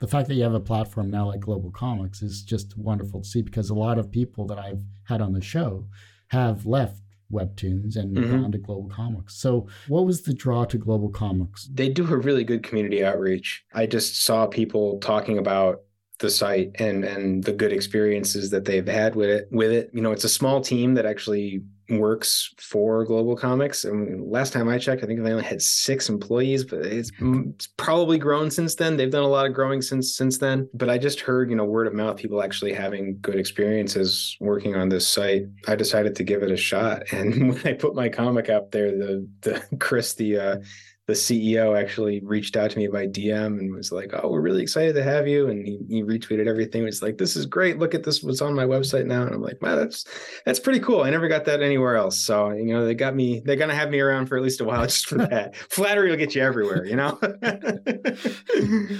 the 0.00 0.08
fact 0.08 0.28
that 0.28 0.34
you 0.34 0.42
have 0.42 0.54
a 0.54 0.60
platform 0.60 1.10
now 1.10 1.26
like 1.26 1.40
global 1.40 1.70
comics 1.70 2.20
is 2.20 2.42
just 2.42 2.76
wonderful 2.76 3.22
to 3.22 3.28
see 3.28 3.42
because 3.42 3.70
a 3.70 3.74
lot 3.74 3.98
of 3.98 4.10
people 4.10 4.46
that 4.46 4.58
i've 4.58 4.82
had 5.04 5.20
on 5.20 5.32
the 5.32 5.40
show 5.40 5.86
have 6.28 6.66
left 6.66 7.00
webtoons 7.32 7.96
and 7.96 8.16
mm-hmm. 8.16 8.42
gone 8.42 8.52
to 8.52 8.58
global 8.58 8.88
comics 8.88 9.34
so 9.34 9.66
what 9.88 10.04
was 10.04 10.22
the 10.22 10.34
draw 10.34 10.64
to 10.64 10.78
global 10.78 11.08
comics 11.08 11.68
they 11.72 11.88
do 11.88 12.06
a 12.12 12.16
really 12.16 12.44
good 12.44 12.62
community 12.62 13.04
outreach 13.04 13.64
i 13.72 13.86
just 13.86 14.22
saw 14.22 14.46
people 14.46 14.98
talking 15.00 15.38
about 15.38 15.80
the 16.24 16.30
site 16.30 16.70
and 16.78 17.04
and 17.04 17.44
the 17.44 17.52
good 17.52 17.72
experiences 17.72 18.50
that 18.50 18.64
they've 18.64 18.88
had 18.88 19.14
with 19.14 19.28
it 19.28 19.48
with 19.50 19.70
it. 19.70 19.90
You 19.92 20.00
know 20.00 20.10
it's 20.10 20.24
a 20.24 20.28
small 20.28 20.60
team 20.60 20.94
that 20.94 21.06
actually 21.06 21.62
works 21.90 22.50
for 22.58 23.04
global 23.04 23.36
comics. 23.36 23.84
And 23.84 24.30
last 24.30 24.54
time 24.54 24.70
i 24.70 24.78
checked 24.78 25.04
i 25.04 25.06
think 25.06 25.22
they 25.22 25.32
only 25.32 25.44
had 25.44 25.60
six 25.60 26.08
employees 26.08 26.64
but 26.64 26.80
it's, 26.80 27.12
it's, 27.20 27.66
probably 27.76 28.16
grown 28.16 28.50
since 28.50 28.74
then. 28.74 28.96
They've 28.96 29.10
done 29.10 29.22
a 29.22 29.28
lot 29.28 29.44
of 29.46 29.52
growing 29.52 29.82
since 29.82 30.16
since 30.16 30.38
then. 30.38 30.68
But 30.72 30.88
i 30.88 30.96
just 30.96 31.20
heard 31.20 31.50
you 31.50 31.56
know 31.56 31.64
word 31.64 31.86
of 31.86 31.92
mouth 31.92 32.16
people 32.16 32.42
actually 32.42 32.72
having 32.72 33.18
good 33.20 33.36
experiences 33.36 34.36
working 34.40 34.74
on 34.76 34.88
this 34.88 35.06
site. 35.06 35.42
I 35.68 35.74
decided 35.74 36.16
to 36.16 36.24
give 36.24 36.42
it 36.42 36.50
a 36.50 36.56
shot. 36.56 37.02
And 37.12 37.50
when 37.50 37.66
i 37.66 37.74
put 37.74 37.94
my 37.94 38.08
comic 38.08 38.48
up 38.48 38.70
there 38.70 38.90
the 38.90 39.28
the 39.42 39.62
chris 39.78 40.14
the 40.14 40.38
uh 40.38 40.56
the 41.06 41.12
CEO 41.12 41.78
actually 41.78 42.20
reached 42.24 42.56
out 42.56 42.70
to 42.70 42.78
me 42.78 42.88
by 42.88 43.06
DM 43.06 43.58
and 43.58 43.74
was 43.74 43.92
like, 43.92 44.12
"Oh, 44.14 44.30
we're 44.30 44.40
really 44.40 44.62
excited 44.62 44.94
to 44.94 45.02
have 45.02 45.28
you." 45.28 45.48
And 45.48 45.66
he, 45.66 45.78
he 45.88 46.02
retweeted 46.02 46.46
everything. 46.46 46.82
It 46.82 46.86
was 46.86 47.02
like, 47.02 47.18
"This 47.18 47.36
is 47.36 47.44
great. 47.44 47.78
Look 47.78 47.94
at 47.94 48.04
this. 48.04 48.22
What's 48.22 48.40
on 48.40 48.54
my 48.54 48.64
website 48.64 49.04
now?" 49.04 49.22
And 49.22 49.34
I'm 49.34 49.42
like, 49.42 49.60
"Wow, 49.60 49.76
that's 49.76 50.06
that's 50.46 50.58
pretty 50.58 50.80
cool. 50.80 51.02
I 51.02 51.10
never 51.10 51.28
got 51.28 51.44
that 51.44 51.62
anywhere 51.62 51.96
else." 51.96 52.18
So 52.18 52.52
you 52.52 52.72
know, 52.72 52.86
they 52.86 52.94
got 52.94 53.14
me. 53.14 53.42
They're 53.44 53.56
gonna 53.56 53.74
have 53.74 53.90
me 53.90 54.00
around 54.00 54.26
for 54.26 54.38
at 54.38 54.42
least 54.42 54.62
a 54.62 54.64
while 54.64 54.82
just 54.86 55.06
for 55.06 55.18
that. 55.18 55.56
Flattery 55.56 56.08
will 56.08 56.16
get 56.16 56.34
you 56.34 56.42
everywhere, 56.42 56.86
you 56.86 56.96
know. 56.96 57.18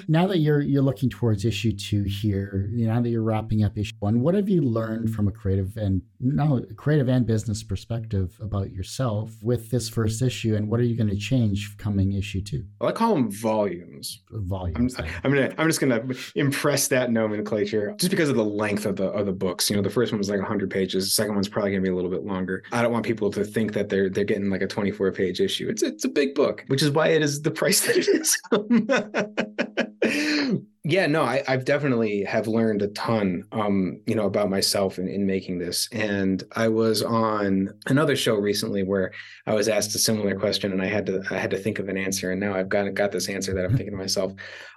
now 0.06 0.26
that 0.26 0.38
you're 0.40 0.60
you're 0.60 0.82
looking 0.82 1.08
towards 1.08 1.46
issue 1.46 1.72
two 1.72 2.02
here, 2.02 2.68
you 2.72 2.86
know, 2.86 2.94
now 2.94 3.00
that 3.00 3.08
you're 3.08 3.22
wrapping 3.22 3.64
up 3.64 3.78
issue 3.78 3.94
one, 4.00 4.20
what 4.20 4.34
have 4.34 4.50
you 4.50 4.60
learned 4.60 5.14
from 5.14 5.26
a 5.26 5.32
creative 5.32 5.76
and 5.78 6.02
no 6.20 6.64
creative 6.76 7.08
and 7.08 7.26
business 7.26 7.62
perspective 7.62 8.36
about 8.40 8.72
yourself 8.72 9.32
with 9.42 9.70
this 9.70 9.88
first 9.88 10.22
issue, 10.22 10.54
and 10.54 10.68
what 10.68 10.80
are 10.80 10.84
you 10.84 10.96
going 10.96 11.10
to 11.10 11.16
change? 11.16 11.76
Come 11.76 11.93
coming 11.94 12.12
issue 12.14 12.42
two? 12.42 12.64
Well, 12.80 12.90
I 12.90 12.92
call 12.92 13.14
them 13.14 13.30
volumes. 13.30 14.20
Volumes. 14.30 14.96
I'm, 14.98 15.06
I'm, 15.22 15.32
gonna 15.32 15.54
I'm 15.58 15.68
just 15.68 15.78
gonna 15.80 16.02
impress 16.34 16.88
that 16.88 17.12
nomenclature 17.12 17.94
just 17.98 18.10
because 18.10 18.28
of 18.28 18.34
the 18.36 18.44
length 18.44 18.84
of 18.84 18.96
the 18.96 19.06
of 19.06 19.24
the 19.26 19.32
books. 19.32 19.70
You 19.70 19.76
know, 19.76 19.82
the 19.82 19.90
first 19.90 20.10
one 20.12 20.18
was 20.18 20.28
like 20.28 20.40
100 20.40 20.70
pages. 20.70 21.04
The 21.04 21.10
second 21.10 21.34
one's 21.34 21.48
probably 21.48 21.70
gonna 21.70 21.82
be 21.82 21.90
a 21.90 21.94
little 21.94 22.10
bit 22.10 22.24
longer. 22.24 22.64
I 22.72 22.82
don't 22.82 22.92
want 22.92 23.06
people 23.06 23.30
to 23.30 23.44
think 23.44 23.74
that 23.74 23.88
they're 23.88 24.10
they're 24.10 24.24
getting 24.24 24.50
like 24.50 24.62
a 24.62 24.66
24 24.66 25.12
page 25.12 25.40
issue. 25.40 25.68
It's 25.68 25.82
it's 25.82 26.04
a 26.04 26.08
big 26.08 26.34
book, 26.34 26.64
which 26.66 26.82
is 26.82 26.90
why 26.90 27.08
it 27.08 27.22
is 27.22 27.42
the 27.42 27.52
price 27.52 27.86
that 27.86 27.96
it 27.96 28.08
is. 28.08 28.36
yeah 30.86 31.06
no 31.06 31.22
I, 31.22 31.42
have 31.46 31.64
definitely 31.64 32.24
have 32.24 32.46
learned 32.46 32.82
a 32.82 32.88
ton 32.88 33.44
um 33.52 34.00
you 34.06 34.14
know 34.14 34.26
about 34.26 34.50
myself 34.50 34.98
in, 34.98 35.08
in 35.08 35.26
making 35.26 35.58
this 35.58 35.88
and 35.92 36.44
i 36.52 36.68
was 36.68 37.02
on 37.02 37.70
another 37.86 38.14
show 38.14 38.34
recently 38.34 38.82
where 38.82 39.12
i 39.46 39.54
was 39.54 39.68
asked 39.68 39.94
a 39.94 39.98
similar 39.98 40.38
question 40.38 40.72
and 40.72 40.82
i 40.82 40.86
had 40.86 41.06
to 41.06 41.22
i 41.30 41.38
had 41.38 41.50
to 41.50 41.58
think 41.58 41.78
of 41.78 41.88
an 41.88 41.96
answer 41.96 42.32
and 42.32 42.40
now 42.40 42.54
i've 42.54 42.68
got 42.68 42.92
got 42.92 43.10
this 43.10 43.30
answer 43.30 43.54
that 43.54 43.64
i'm 43.64 43.76
thinking 43.76 43.92
to 43.92 43.96
myself 43.96 44.32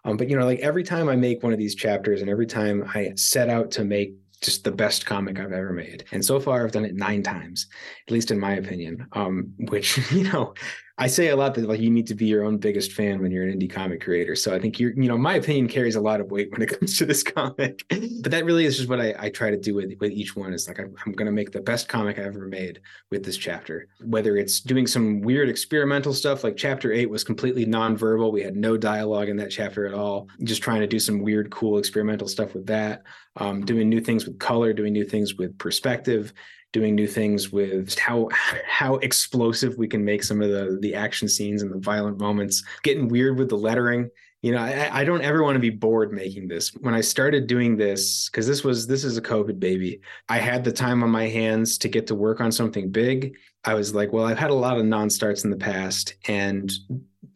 um 0.05 0.15
but 0.15 0.29
you 0.29 0.37
know 0.37 0.45
like 0.45 0.59
every 0.59 0.83
time 0.83 1.09
i 1.09 1.15
make 1.15 1.43
one 1.43 1.51
of 1.51 1.59
these 1.59 1.75
chapters 1.75 2.21
and 2.21 2.29
every 2.29 2.47
time 2.47 2.89
i 2.95 3.11
set 3.15 3.49
out 3.49 3.69
to 3.69 3.83
make 3.83 4.13
just 4.41 4.63
the 4.63 4.71
best 4.71 5.03
comic 5.05 5.39
I've 5.39 5.51
ever 5.51 5.73
made. 5.73 6.05
And 6.11 6.23
so 6.23 6.39
far, 6.39 6.63
I've 6.63 6.71
done 6.71 6.85
it 6.85 6.95
nine 6.95 7.23
times, 7.23 7.65
at 8.07 8.11
least 8.11 8.29
in 8.29 8.39
my 8.39 8.53
opinion. 8.53 9.07
Um, 9.13 9.51
which 9.57 9.97
you 10.11 10.31
know, 10.31 10.53
I 10.99 11.05
say 11.05 11.27
a 11.27 11.35
lot 11.35 11.53
that 11.55 11.69
like 11.69 11.79
you 11.79 11.91
need 11.91 12.07
to 12.07 12.15
be 12.15 12.25
your 12.25 12.43
own 12.43 12.57
biggest 12.57 12.91
fan 12.91 13.21
when 13.21 13.29
you're 13.29 13.47
an 13.47 13.59
indie 13.59 13.69
comic 13.69 14.03
creator. 14.03 14.35
So 14.35 14.55
I 14.55 14.59
think 14.59 14.79
you're, 14.79 14.93
you 14.93 15.07
know, 15.07 15.17
my 15.17 15.35
opinion 15.35 15.67
carries 15.67 15.95
a 15.95 16.01
lot 16.01 16.19
of 16.19 16.31
weight 16.31 16.51
when 16.51 16.63
it 16.63 16.67
comes 16.79 16.97
to 16.97 17.05
this 17.05 17.21
comic. 17.21 17.85
but 17.89 18.31
that 18.31 18.45
really 18.45 18.65
is 18.65 18.77
just 18.77 18.89
what 18.89 18.99
I, 18.99 19.13
I 19.19 19.29
try 19.29 19.51
to 19.51 19.57
do 19.57 19.75
with 19.75 19.93
with 19.99 20.11
each 20.11 20.35
one. 20.35 20.53
Is 20.53 20.67
like 20.67 20.79
I'm, 20.79 20.95
I'm 21.05 21.11
going 21.11 21.27
to 21.27 21.31
make 21.31 21.51
the 21.51 21.61
best 21.61 21.87
comic 21.87 22.17
I 22.17 22.23
ever 22.23 22.47
made 22.47 22.81
with 23.11 23.23
this 23.23 23.37
chapter. 23.37 23.89
Whether 24.03 24.37
it's 24.37 24.59
doing 24.59 24.87
some 24.87 25.21
weird 25.21 25.49
experimental 25.49 26.15
stuff, 26.15 26.43
like 26.43 26.57
chapter 26.57 26.91
eight 26.91 27.09
was 27.09 27.23
completely 27.23 27.65
nonverbal. 27.65 28.33
We 28.33 28.41
had 28.41 28.55
no 28.55 28.75
dialogue 28.75 29.29
in 29.29 29.37
that 29.37 29.51
chapter 29.51 29.85
at 29.85 29.93
all. 29.93 30.27
Just 30.43 30.63
trying 30.63 30.81
to 30.81 30.87
do 30.87 30.99
some 30.99 31.21
weird, 31.21 31.51
cool 31.51 31.77
experimental 31.77 32.27
stuff 32.27 32.55
with 32.55 32.65
that. 32.67 33.03
Um, 33.35 33.63
doing 33.63 33.87
new 33.87 34.01
things 34.01 34.25
with 34.25 34.39
color, 34.39 34.73
doing 34.73 34.93
new 34.93 35.05
things 35.05 35.35
with 35.35 35.59
perspective 35.59 36.33
doing 36.73 36.95
new 36.95 37.07
things 37.07 37.51
with 37.51 37.97
how 37.97 38.29
how 38.65 38.95
explosive 38.95 39.77
we 39.77 39.87
can 39.87 40.03
make 40.03 40.23
some 40.23 40.41
of 40.41 40.49
the 40.49 40.77
the 40.81 40.93
action 40.95 41.27
scenes 41.27 41.61
and 41.61 41.71
the 41.71 41.79
violent 41.79 42.19
moments 42.19 42.63
getting 42.83 43.07
weird 43.07 43.37
with 43.37 43.49
the 43.49 43.57
lettering. 43.57 44.09
You 44.41 44.51
know 44.51 44.59
I, 44.59 45.01
I 45.01 45.03
don't 45.03 45.23
ever 45.23 45.43
want 45.43 45.55
to 45.55 45.59
be 45.59 45.69
bored 45.69 46.11
making 46.11 46.47
this. 46.47 46.69
When 46.69 46.93
i 46.93 47.01
started 47.01 47.47
doing 47.47 47.75
this 47.75 48.29
because 48.29 48.45
this 48.45 48.63
was 48.63 48.85
this 48.85 49.03
is 49.03 49.17
a 49.17 49.21
covid 49.21 49.59
baby 49.59 49.99
i 50.29 50.37
had 50.37 50.63
the 50.63 50.71
time 50.71 51.03
on 51.03 51.09
my 51.09 51.27
hands 51.27 51.77
to 51.79 51.87
get 51.87 52.05
to 52.07 52.15
work 52.15 52.39
on 52.39 52.51
something 52.51 52.91
big. 52.91 53.35
I 53.63 53.73
was 53.73 53.95
like 53.95 54.13
well 54.13 54.25
i've 54.25 54.37
had 54.37 54.51
a 54.51 54.55
lot 54.55 54.77
of 54.77 54.85
non-starts 54.85 55.43
in 55.43 55.49
the 55.49 55.57
past 55.57 56.15
and 56.27 56.71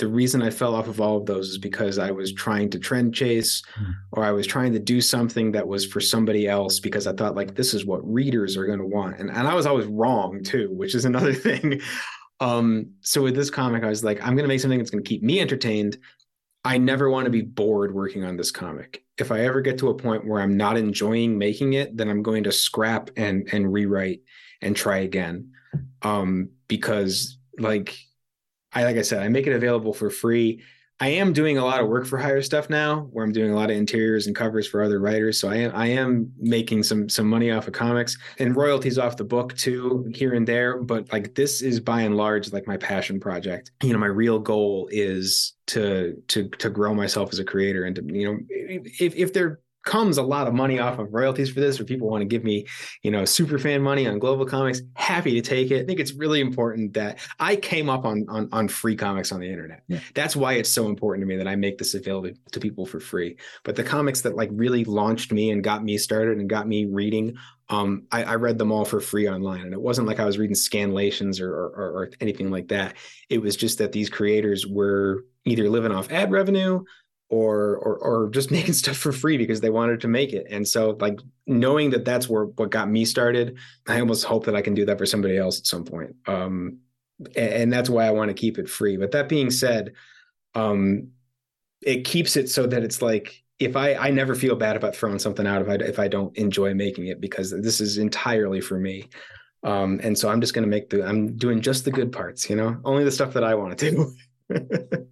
the 0.02 0.08
reason 0.08 0.42
I 0.42 0.50
fell 0.50 0.74
off 0.74 0.88
of 0.88 1.00
all 1.00 1.16
of 1.16 1.28
those 1.28 1.50
is 1.50 1.58
because 1.60 2.00
I 2.00 2.10
was 2.10 2.34
trying 2.34 2.72
to 2.72 2.80
trend 2.80 3.14
chase 3.14 3.62
mm. 3.80 3.94
or 4.12 4.24
I 4.24 4.32
was 4.32 4.48
trying 4.48 4.74
to 4.74 4.80
do 4.80 5.00
something 5.00 5.52
that 5.52 5.68
was 5.68 5.86
for 5.86 6.02
somebody 6.02 6.48
else 6.48 6.80
because 6.80 7.06
I 7.06 7.14
thought 7.14 7.36
like 7.36 7.54
this 7.54 7.76
is 7.76 7.86
what 7.86 8.02
readers 8.04 8.58
are 8.58 8.66
going 8.66 8.80
to 8.80 8.86
want. 8.86 9.20
And, 9.20 9.30
and 9.30 9.48
I 9.48 9.54
was 9.54 9.68
always 9.68 9.86
wrong 9.86 10.44
too, 10.44 10.72
which 10.72 10.96
is 10.96 11.06
another 11.12 11.36
thing. 11.36 11.82
Um, 12.40 12.90
so 13.02 13.22
with 13.22 13.36
this 13.36 13.52
comic, 13.52 13.84
I 13.84 13.90
was 13.90 14.04
like, 14.04 14.20
I'm 14.22 14.34
going 14.34 14.44
to 14.44 14.48
make 14.48 14.60
something 14.60 14.80
that's 14.80 14.90
going 14.90 15.04
to 15.04 15.08
keep 15.08 15.22
me 15.22 15.40
entertained. 15.40 16.00
I 16.66 16.80
never 16.80 17.12
want 17.12 17.26
to 17.26 17.32
be 17.32 17.44
bored 17.44 17.94
working 17.94 18.24
on 18.24 18.38
this 18.38 18.50
comic. 18.50 19.04
If 19.20 19.32
I 19.32 19.42
ever 19.42 19.62
get 19.62 19.78
to 19.80 19.90
a 19.90 19.96
point 19.96 20.26
where 20.26 20.42
I'm 20.42 20.58
not 20.58 20.78
enjoying 20.78 21.38
making 21.38 21.74
it, 21.74 21.96
then 21.96 22.10
I'm 22.10 22.24
going 22.24 22.44
to 22.46 22.52
scrap 22.52 23.12
and 23.16 23.48
and 23.54 23.72
rewrite 23.72 24.22
and 24.64 24.76
try 24.76 24.98
again. 24.98 25.52
Um, 26.02 26.50
because 26.68 27.38
like 27.60 27.96
I 28.74 28.84
like 28.84 28.98
I 28.98 29.02
said, 29.02 29.22
I 29.22 29.30
make 29.30 29.48
it 29.48 29.54
available 29.54 29.94
for 29.94 30.10
free. 30.10 30.62
I 31.02 31.08
am 31.08 31.34
doing 31.34 31.58
a 31.58 31.66
lot 31.66 31.82
of 31.82 31.88
work 31.88 32.06
for 32.06 32.20
hire 32.20 32.44
stuff 32.44 32.70
now, 32.70 33.08
where 33.12 33.26
I'm 33.26 33.32
doing 33.32 33.52
a 33.52 33.56
lot 33.56 33.72
of 33.72 33.76
interiors 33.76 34.28
and 34.28 34.36
covers 34.36 34.68
for 34.68 34.84
other 34.84 35.00
writers. 35.00 35.40
So 35.40 35.50
I 35.50 35.56
am 35.56 35.72
I 35.74 35.88
am 35.88 36.32
making 36.38 36.84
some 36.84 37.10
some 37.10 37.28
money 37.28 37.50
off 37.50 37.68
of 37.68 37.74
comics 37.74 38.20
and 38.38 38.56
royalties 38.56 39.00
off 39.00 39.18
the 39.18 39.24
book 39.24 39.58
too, 39.58 40.08
here 40.14 40.36
and 40.36 40.48
there. 40.48 40.78
But 40.78 41.12
like 41.12 41.34
this 41.34 41.64
is 41.64 41.80
by 41.80 42.02
and 42.02 42.16
large 42.16 42.54
like 42.54 42.68
my 42.68 42.78
passion 42.78 43.20
project. 43.20 43.72
You 43.82 43.94
know, 43.94 44.00
my 44.00 44.06
real 44.06 44.38
goal 44.38 44.90
is 44.92 45.54
to 45.68 46.22
to 46.28 46.48
to 46.50 46.70
grow 46.70 46.94
myself 46.94 47.34
as 47.34 47.40
a 47.40 47.46
creator 47.46 47.86
and 47.86 47.96
to 47.96 48.04
you 48.06 48.32
know 48.32 48.40
if 48.50 49.16
if 49.16 49.34
there 49.34 49.60
comes 49.84 50.18
a 50.18 50.24
lot 50.24 50.48
of 50.48 50.54
money 50.54 50.80
off 50.80 51.00
of 51.00 51.14
royalties 51.14 51.50
for 51.50 51.60
this 51.60 51.80
or 51.80 51.84
people 51.84 52.10
want 52.10 52.22
to 52.22 52.26
give 52.26 52.44
me 52.44 52.66
you 53.04 53.12
know 53.12 53.26
super 53.26 53.58
fan 53.58 53.82
money 53.82 54.08
on 54.08 54.20
global 54.20 54.46
comics 54.46 54.82
happy 54.94 55.34
to 55.34 55.42
take 55.42 55.72
it 55.72 55.84
i 55.84 55.86
think 55.86 56.00
it's 56.00 56.14
really 56.14 56.40
important 56.40 56.94
that 56.94 57.20
i 57.40 57.56
came 57.56 57.90
up 57.90 58.06
on 58.06 58.26
on, 58.30 58.48
on 58.52 58.68
free 58.68 58.96
comics 58.96 59.32
on 59.32 59.40
the 59.40 59.50
internet 59.50 59.84
yeah. 59.88 60.00
that's 60.14 60.36
why 60.36 60.54
it's 60.54 60.72
so 60.72 60.88
important 60.88 61.22
to 61.22 61.28
me 61.28 61.36
that 61.36 61.48
i 61.48 61.56
make 61.56 61.78
this 61.78 61.94
available 61.94 62.30
to 62.52 62.60
people 62.60 62.86
for 62.86 63.00
free 63.00 63.36
but 63.64 63.76
the 63.76 63.84
comics 63.84 64.22
that 64.22 64.36
like 64.36 64.50
really 64.52 64.84
launched 64.86 65.32
me 65.32 65.52
and 65.52 65.64
got 65.64 65.84
me 65.84 65.98
started 65.98 66.38
and 66.38 66.50
got 66.50 66.68
me 66.68 66.86
reading 66.86 67.36
um, 67.70 68.04
I, 68.12 68.24
I, 68.26 68.36
read 68.36 68.58
them 68.58 68.70
all 68.70 68.84
for 68.84 69.00
free 69.00 69.30
online, 69.30 69.62
and 69.62 69.72
it 69.72 69.80
wasn't 69.80 70.06
like 70.06 70.20
I 70.20 70.26
was 70.26 70.38
reading 70.38 70.58
scanlations 70.58 71.40
or, 71.40 71.54
or, 71.54 71.70
or 71.70 72.12
anything 72.20 72.52
like 72.52 72.68
that. 72.68 72.96
It 73.30 73.42
was 73.42 73.56
just 73.56 73.78
that 73.78 73.94
these 73.94 74.10
creators 74.10 74.68
were 74.68 75.24
either 75.46 75.70
living 75.70 75.94
off 75.94 76.12
ad 76.12 76.32
revenue 76.32 76.84
or, 77.32 77.78
or 77.78 77.98
or 77.98 78.30
just 78.30 78.52
making 78.58 78.74
stuff 78.74 78.98
for 78.98 79.12
free 79.12 79.38
because 79.38 79.62
they 79.62 79.70
wanted 79.70 80.02
to 80.02 80.08
make 80.08 80.34
it. 80.34 80.46
And 80.50 80.68
so 80.68 80.98
like 81.00 81.20
knowing 81.48 81.90
that 81.92 82.06
that's 82.06 82.30
where 82.30 82.46
what 82.46 82.70
got 82.70 82.90
me 82.90 83.06
started, 83.06 83.58
I 83.88 84.00
almost 84.00 84.26
hope 84.26 84.46
that 84.46 84.56
I 84.56 84.62
can 84.62 84.76
do 84.76 84.86
that 84.86 84.98
for 84.98 85.06
somebody 85.06 85.38
else 85.38 85.60
at 85.60 85.66
some 85.66 85.86
point. 85.86 86.16
Um, 86.28 86.80
and, 87.36 87.54
and 87.54 87.74
that's 87.74 87.90
why 87.90 88.06
I 88.06 88.12
want 88.12 88.30
to 88.30 88.36
keep 88.36 88.60
it 88.60 88.70
free. 88.70 88.98
But 88.98 89.12
that 89.12 89.30
being 89.30 89.50
said, 89.50 89.94
um, 90.54 91.08
it 91.82 92.04
keeps 92.04 92.36
it 92.36 92.50
so 92.50 92.68
that 92.68 92.84
it's 92.84 93.02
like 93.02 93.42
if 93.60 93.76
I 93.76 93.96
I 93.96 94.12
never 94.12 94.36
feel 94.36 94.56
bad 94.56 94.76
about 94.76 94.96
throwing 94.96 95.20
something 95.20 95.48
out 95.48 95.62
if 95.62 95.70
I 95.70 95.76
if 95.76 96.00
I 96.00 96.08
don't 96.10 96.36
enjoy 96.38 96.74
making 96.74 97.08
it 97.08 97.22
because 97.22 97.52
this 97.52 97.80
is 97.80 97.98
entirely 97.98 98.60
for 98.60 98.78
me. 98.78 99.08
Um, 99.64 100.00
and 100.04 100.18
so 100.18 100.28
I'm 100.28 100.42
just 100.42 100.54
going 100.54 100.64
to 100.64 100.70
make 100.70 100.90
the 100.90 101.08
I'm 101.08 101.38
doing 101.38 101.62
just 101.62 101.86
the 101.86 101.92
good 101.92 102.12
parts, 102.12 102.50
you 102.50 102.58
know, 102.58 102.78
only 102.84 103.06
the 103.06 103.12
stuff 103.12 103.34
that 103.34 103.44
I 103.44 103.56
want 103.56 103.78
to 103.78 103.92
do. 103.92 104.12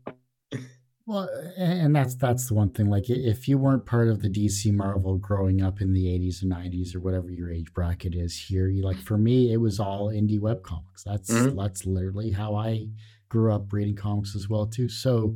Well, 1.10 1.28
and 1.58 1.96
that's 1.96 2.14
that's 2.14 2.50
the 2.50 2.54
one 2.54 2.70
thing. 2.70 2.88
Like, 2.88 3.10
if 3.10 3.48
you 3.48 3.58
weren't 3.58 3.88
part 3.88 4.10
of 4.10 4.22
the 4.22 4.30
DC 4.30 4.72
Marvel 4.72 5.18
growing 5.18 5.60
up 5.60 5.82
in 5.82 5.92
the 5.92 6.06
'80s 6.06 6.44
or 6.44 6.46
'90s 6.46 6.94
or 6.94 7.00
whatever 7.00 7.32
your 7.32 7.52
age 7.52 7.74
bracket 7.74 8.14
is 8.14 8.38
here, 8.38 8.68
you 8.68 8.84
like 8.84 8.98
for 8.98 9.18
me, 9.18 9.52
it 9.52 9.58
was 9.58 9.80
all 9.80 10.10
indie 10.10 10.40
web 10.40 10.62
comics. 10.62 11.04
That's 11.04 11.32
mm-hmm. 11.32 11.58
that's 11.58 11.88
literally 11.88 12.30
how 12.30 12.54
I 12.54 12.90
grew 13.28 13.52
up 13.52 13.74
reading 13.74 13.96
comics 13.96 14.36
as 14.36 14.50
well 14.50 14.68
too. 14.68 14.88
So, 14.88 15.36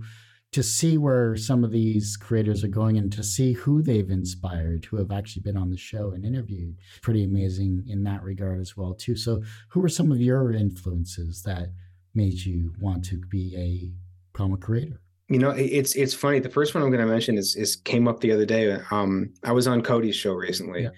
to 0.51 0.61
see 0.61 0.99
where 0.99 1.35
some 1.35 1.63
of 1.63 1.71
these 1.71 2.17
creators 2.17 2.63
are 2.63 2.67
going 2.67 2.99
and 2.99 3.11
to 3.11 3.23
see 3.23 3.53
who 3.53 3.81
they've 3.81 4.11
inspired, 4.11 4.85
who 4.85 4.97
have 4.97 5.11
actually 5.11 5.41
been 5.41 5.57
on 5.57 5.71
the 5.71 5.77
show 5.77 6.11
and 6.11 6.23
interviewed, 6.23 6.77
pretty 7.01 7.23
amazing 7.23 7.83
in 7.87 8.03
that 8.03 8.21
regard 8.21 8.59
as 8.59 8.77
well 8.77 8.93
too. 8.93 9.15
So, 9.15 9.41
who 9.69 9.83
are 9.83 9.89
some 9.89 10.11
of 10.11 10.21
your 10.21 10.53
influences 10.53 11.41
that 11.47 11.69
made 12.13 12.45
you 12.45 12.75
want 12.79 13.03
to 13.05 13.17
be 13.17 13.55
a 13.57 14.37
comic 14.37 14.61
creator? 14.61 15.02
You 15.33 15.39
know, 15.39 15.49
it's 15.49 15.95
it's 15.95 16.13
funny. 16.13 16.39
The 16.39 16.49
first 16.49 16.75
one 16.75 16.83
I'm 16.83 16.91
going 16.91 16.99
to 17.05 17.11
mention 17.11 17.39
is 17.39 17.55
is 17.55 17.75
came 17.75 18.07
up 18.07 18.19
the 18.19 18.31
other 18.31 18.45
day. 18.45 18.77
Um, 18.91 19.33
I 19.43 19.51
was 19.51 19.65
on 19.65 19.81
Cody's 19.81 20.15
show 20.15 20.33
recently. 20.33 20.83
Yeah. 20.83 20.89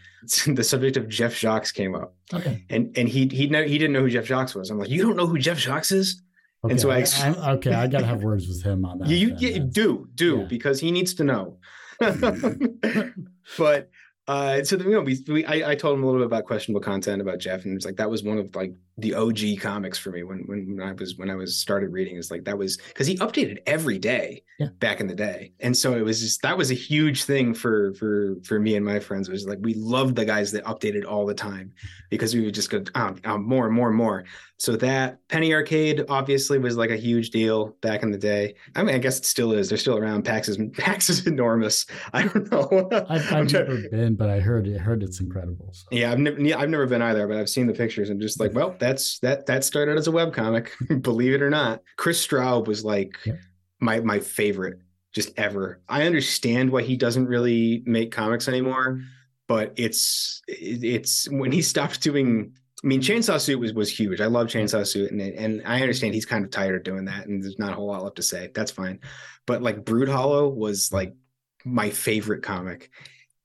the 0.54 0.64
subject 0.64 0.98
of 0.98 1.08
Jeff 1.08 1.34
Jacques 1.34 1.74
came 1.74 1.96
up. 1.96 2.14
Okay. 2.34 2.66
And 2.70 2.96
and 2.98 3.08
he 3.08 3.28
he 3.28 3.48
he 3.48 3.78
didn't 3.78 3.94
know 3.94 4.02
who 4.02 4.10
Jeff 4.10 4.26
Jacques 4.26 4.54
was. 4.54 4.70
I'm 4.70 4.78
like, 4.78 4.90
you 4.90 5.02
don't 5.02 5.16
know 5.16 5.26
who 5.26 5.38
Jeff 5.38 5.58
Jacques 5.58 5.90
is? 5.92 6.22
Okay. 6.66 6.72
And 6.74 6.82
so 6.82 6.92
I, 6.92 7.06
I 7.24 7.52
okay, 7.54 7.74
I 7.74 7.88
gotta 7.88 8.06
have 8.06 8.24
words 8.24 8.48
with 8.48 8.62
him 8.62 8.84
on 8.84 9.00
that. 9.00 9.08
You, 9.08 9.36
you 9.38 9.60
do 9.60 10.10
do 10.16 10.40
yeah. 10.40 10.46
because 10.46 10.82
he 10.82 10.92
needs 10.92 11.14
to 11.14 11.24
know. 11.24 11.58
but 13.58 13.90
uh, 14.28 14.64
so 14.64 14.76
you 14.76 14.90
know, 14.90 15.02
we, 15.02 15.24
we 15.30 15.46
I, 15.46 15.72
I, 15.72 15.76
told 15.76 15.98
him 15.98 16.04
a 16.04 16.08
little 16.08 16.20
bit 16.20 16.26
about 16.26 16.46
questionable 16.46 16.82
content 16.82 17.22
about 17.22 17.40
Jeff, 17.40 17.64
and 17.64 17.76
it's 17.76 17.86
like 17.86 17.98
that 17.98 18.10
was 18.10 18.24
one 18.24 18.40
of 18.40 18.54
like 18.56 18.74
the 18.98 19.14
OG 19.14 19.60
comics 19.60 19.98
for 19.98 20.12
me 20.12 20.24
when 20.24 20.40
when 20.48 20.80
I 20.82 20.94
was 20.94 21.18
when 21.18 21.30
I 21.30 21.36
was 21.36 21.58
started 21.58 21.92
reading. 21.92 22.16
Is 22.16 22.32
like 22.32 22.46
that 22.46 22.58
was 22.58 22.78
because 22.78 23.08
he 23.08 23.18
updated 23.18 23.58
every 23.68 24.00
day 24.00 24.44
yeah. 24.58 24.68
back 24.80 25.02
in 25.02 25.08
the 25.08 25.16
day, 25.16 25.52
and 25.60 25.76
so 25.76 25.96
it 25.96 26.02
was 26.02 26.22
just 26.22 26.42
that 26.44 26.58
was 26.58 26.72
a 26.72 26.76
huge 26.76 27.26
thing 27.26 27.54
for 27.54 27.94
for 27.96 28.36
for 28.44 28.60
me 28.60 28.76
and 28.76 28.86
my 28.86 29.00
friends. 29.00 29.28
It 29.28 29.34
was 29.34 29.46
like 29.46 29.60
we 29.62 29.74
loved 29.74 30.16
the 30.16 30.26
guys 30.26 30.52
that 30.54 30.64
updated 30.64 31.06
all 31.06 31.26
the 31.26 31.34
time 31.34 31.74
because 32.10 32.34
we 32.34 32.46
would 32.46 32.54
just 32.54 32.70
go 32.70 32.84
oh, 32.96 33.16
oh, 33.26 33.38
more 33.38 33.66
and 33.66 33.76
more 33.76 33.90
and 33.90 33.98
more. 33.98 34.24
So 34.58 34.78
that 34.78 35.20
Penny 35.28 35.54
Arcade 35.54 36.06
obviously 36.08 36.58
was 36.60 36.78
like 36.78 36.90
a 36.90 36.96
huge 36.96 37.32
deal 37.32 37.76
back 37.82 38.04
in 38.04 38.12
the 38.12 38.18
day. 38.18 38.56
I 38.76 38.84
mean, 38.84 38.96
I 38.96 39.00
guess 39.00 39.18
it 39.18 39.26
still 39.26 39.52
is. 39.52 39.68
They're 39.68 39.78
still 39.78 39.98
around. 39.98 40.24
PAX 40.24 40.48
is 40.48 40.58
PAX 40.78 41.10
is 41.10 41.28
enormous. 41.28 41.86
I 42.14 42.24
don't 42.24 42.50
know. 42.50 42.90
I've, 43.10 43.34
I've 43.34 43.52
never 43.52 43.78
been, 43.92 44.16
but 44.16 44.30
I 44.30 44.40
heard 44.40 44.68
it. 44.68 44.80
Heard 44.80 45.04
it's 45.04 45.20
incredible. 45.20 45.70
So. 45.74 45.88
Yeah, 45.92 46.12
I've 46.12 46.20
never 46.20 46.38
I've 46.58 46.70
never 46.70 46.88
been 46.88 47.02
either, 47.02 47.28
but 47.28 47.36
I've 47.36 47.50
seen 47.50 47.68
the 47.68 47.74
pictures 47.74 48.10
and 48.10 48.22
just 48.22 48.40
like, 48.40 48.54
well, 48.54 48.76
that's 48.86 49.20
that 49.20 49.46
that 49.48 49.64
started 49.64 49.98
as 49.98 50.08
a 50.08 50.12
web 50.12 50.34
comic, 50.34 50.72
believe 51.02 51.34
it 51.34 51.42
or 51.42 51.50
not. 51.50 51.82
Kris 51.98 52.26
Straub 52.26 52.68
was 52.68 52.86
like 52.86 53.18
yeah. 53.26 53.34
my 53.80 54.00
my 54.02 54.20
favorite 54.20 54.80
just 55.14 55.32
ever. 55.38 55.82
I 55.90 56.04
understand 56.04 56.72
why 56.72 56.84
he 56.84 56.96
doesn't 56.96 57.26
really 57.26 57.82
make 57.86 58.12
comics 58.12 58.48
anymore, 58.48 59.02
but 59.48 59.74
it's 59.76 60.42
it's 60.48 61.28
when 61.32 61.52
he 61.52 61.62
stopped 61.74 62.02
doing 62.02 62.54
I 62.84 62.88
mean, 62.88 63.02
Chainsaw 63.02 63.42
Suit 63.42 63.60
was 63.60 63.74
was 63.74 63.90
huge. 63.90 64.22
I 64.22 64.28
love 64.28 64.48
Chainsaw 64.48 64.86
Suit, 64.86 65.12
and 65.12 65.20
and 65.20 65.64
I 65.66 65.82
understand 65.82 66.14
he's 66.14 66.26
kind 66.26 66.46
of 66.46 66.52
tired 66.52 66.76
of 66.76 66.84
doing 66.84 67.06
that, 67.06 67.26
and 67.26 67.42
there's 67.42 67.58
not 67.58 67.72
a 67.72 67.76
whole 67.76 67.88
lot 67.88 68.04
left 68.04 68.18
to 68.18 68.22
say. 68.22 68.52
That's 68.54 68.72
fine. 68.72 69.00
But 69.48 69.64
like 69.64 69.86
Broodhollow 69.86 70.54
was 70.54 70.94
like 70.94 71.16
my 71.64 71.90
favorite 71.90 72.44
comic, 72.44 72.92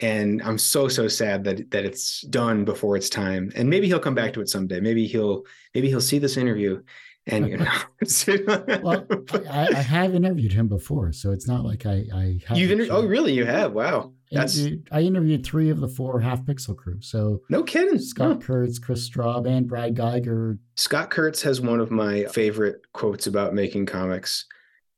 and 0.01 0.43
I'm 0.43 0.59
so 0.59 0.89
so 0.89 1.09
sad 1.09 1.45
that 1.45 1.71
that 1.71 1.85
it's 1.85 2.23
done 2.23 2.65
before 2.65 2.97
its 2.97 3.09
time. 3.09 3.53
And 3.55 3.69
maybe 3.69 3.87
he'll 3.87 4.01
come 4.01 4.15
back 4.15 4.33
to 4.35 4.41
it 4.41 4.49
someday. 4.49 4.81
Maybe 4.81 5.07
he'll 5.07 5.45
maybe 5.75 5.89
he'll 5.89 6.01
see 6.01 6.19
this 6.19 6.37
interview 6.37 6.83
and 7.27 7.49
you 7.49 7.57
know. 7.59 7.67
well, 8.83 9.07
I, 9.51 9.69
I, 9.69 9.83
have 9.83 10.15
interviewed 10.15 10.53
him 10.53 10.69
before, 10.69 11.13
so 11.13 11.31
it's 11.33 11.47
not 11.47 11.65
like 11.65 11.87
I 11.87 12.05
I 12.13 12.41
have. 12.47 12.59
You've 12.59 12.71
inter- 12.71 12.89
oh 12.91 13.07
really? 13.07 13.33
You 13.33 13.47
have? 13.47 13.73
Wow. 13.73 14.13
That's 14.33 14.59
interviewed, 14.59 14.89
I 14.93 15.01
interviewed 15.01 15.45
three 15.45 15.71
of 15.71 15.81
the 15.81 15.89
four 15.89 16.21
half 16.21 16.43
pixel 16.43 16.77
crew. 16.77 17.01
So 17.01 17.41
no 17.49 17.63
kidding. 17.63 17.99
Scott 17.99 18.37
huh. 18.37 18.47
Kurtz, 18.47 18.79
Kris 18.79 19.09
Straub, 19.09 19.49
and 19.49 19.69
Brad 19.69 19.95
Guigar. 19.95 20.59
Scott 20.77 21.11
Kurtz 21.11 21.43
has 21.43 21.61
one 21.61 21.81
of 21.81 21.91
my 21.91 22.25
favorite 22.25 22.81
quotes 22.93 23.27
about 23.27 23.55
making 23.55 23.87
comics, 23.87 24.47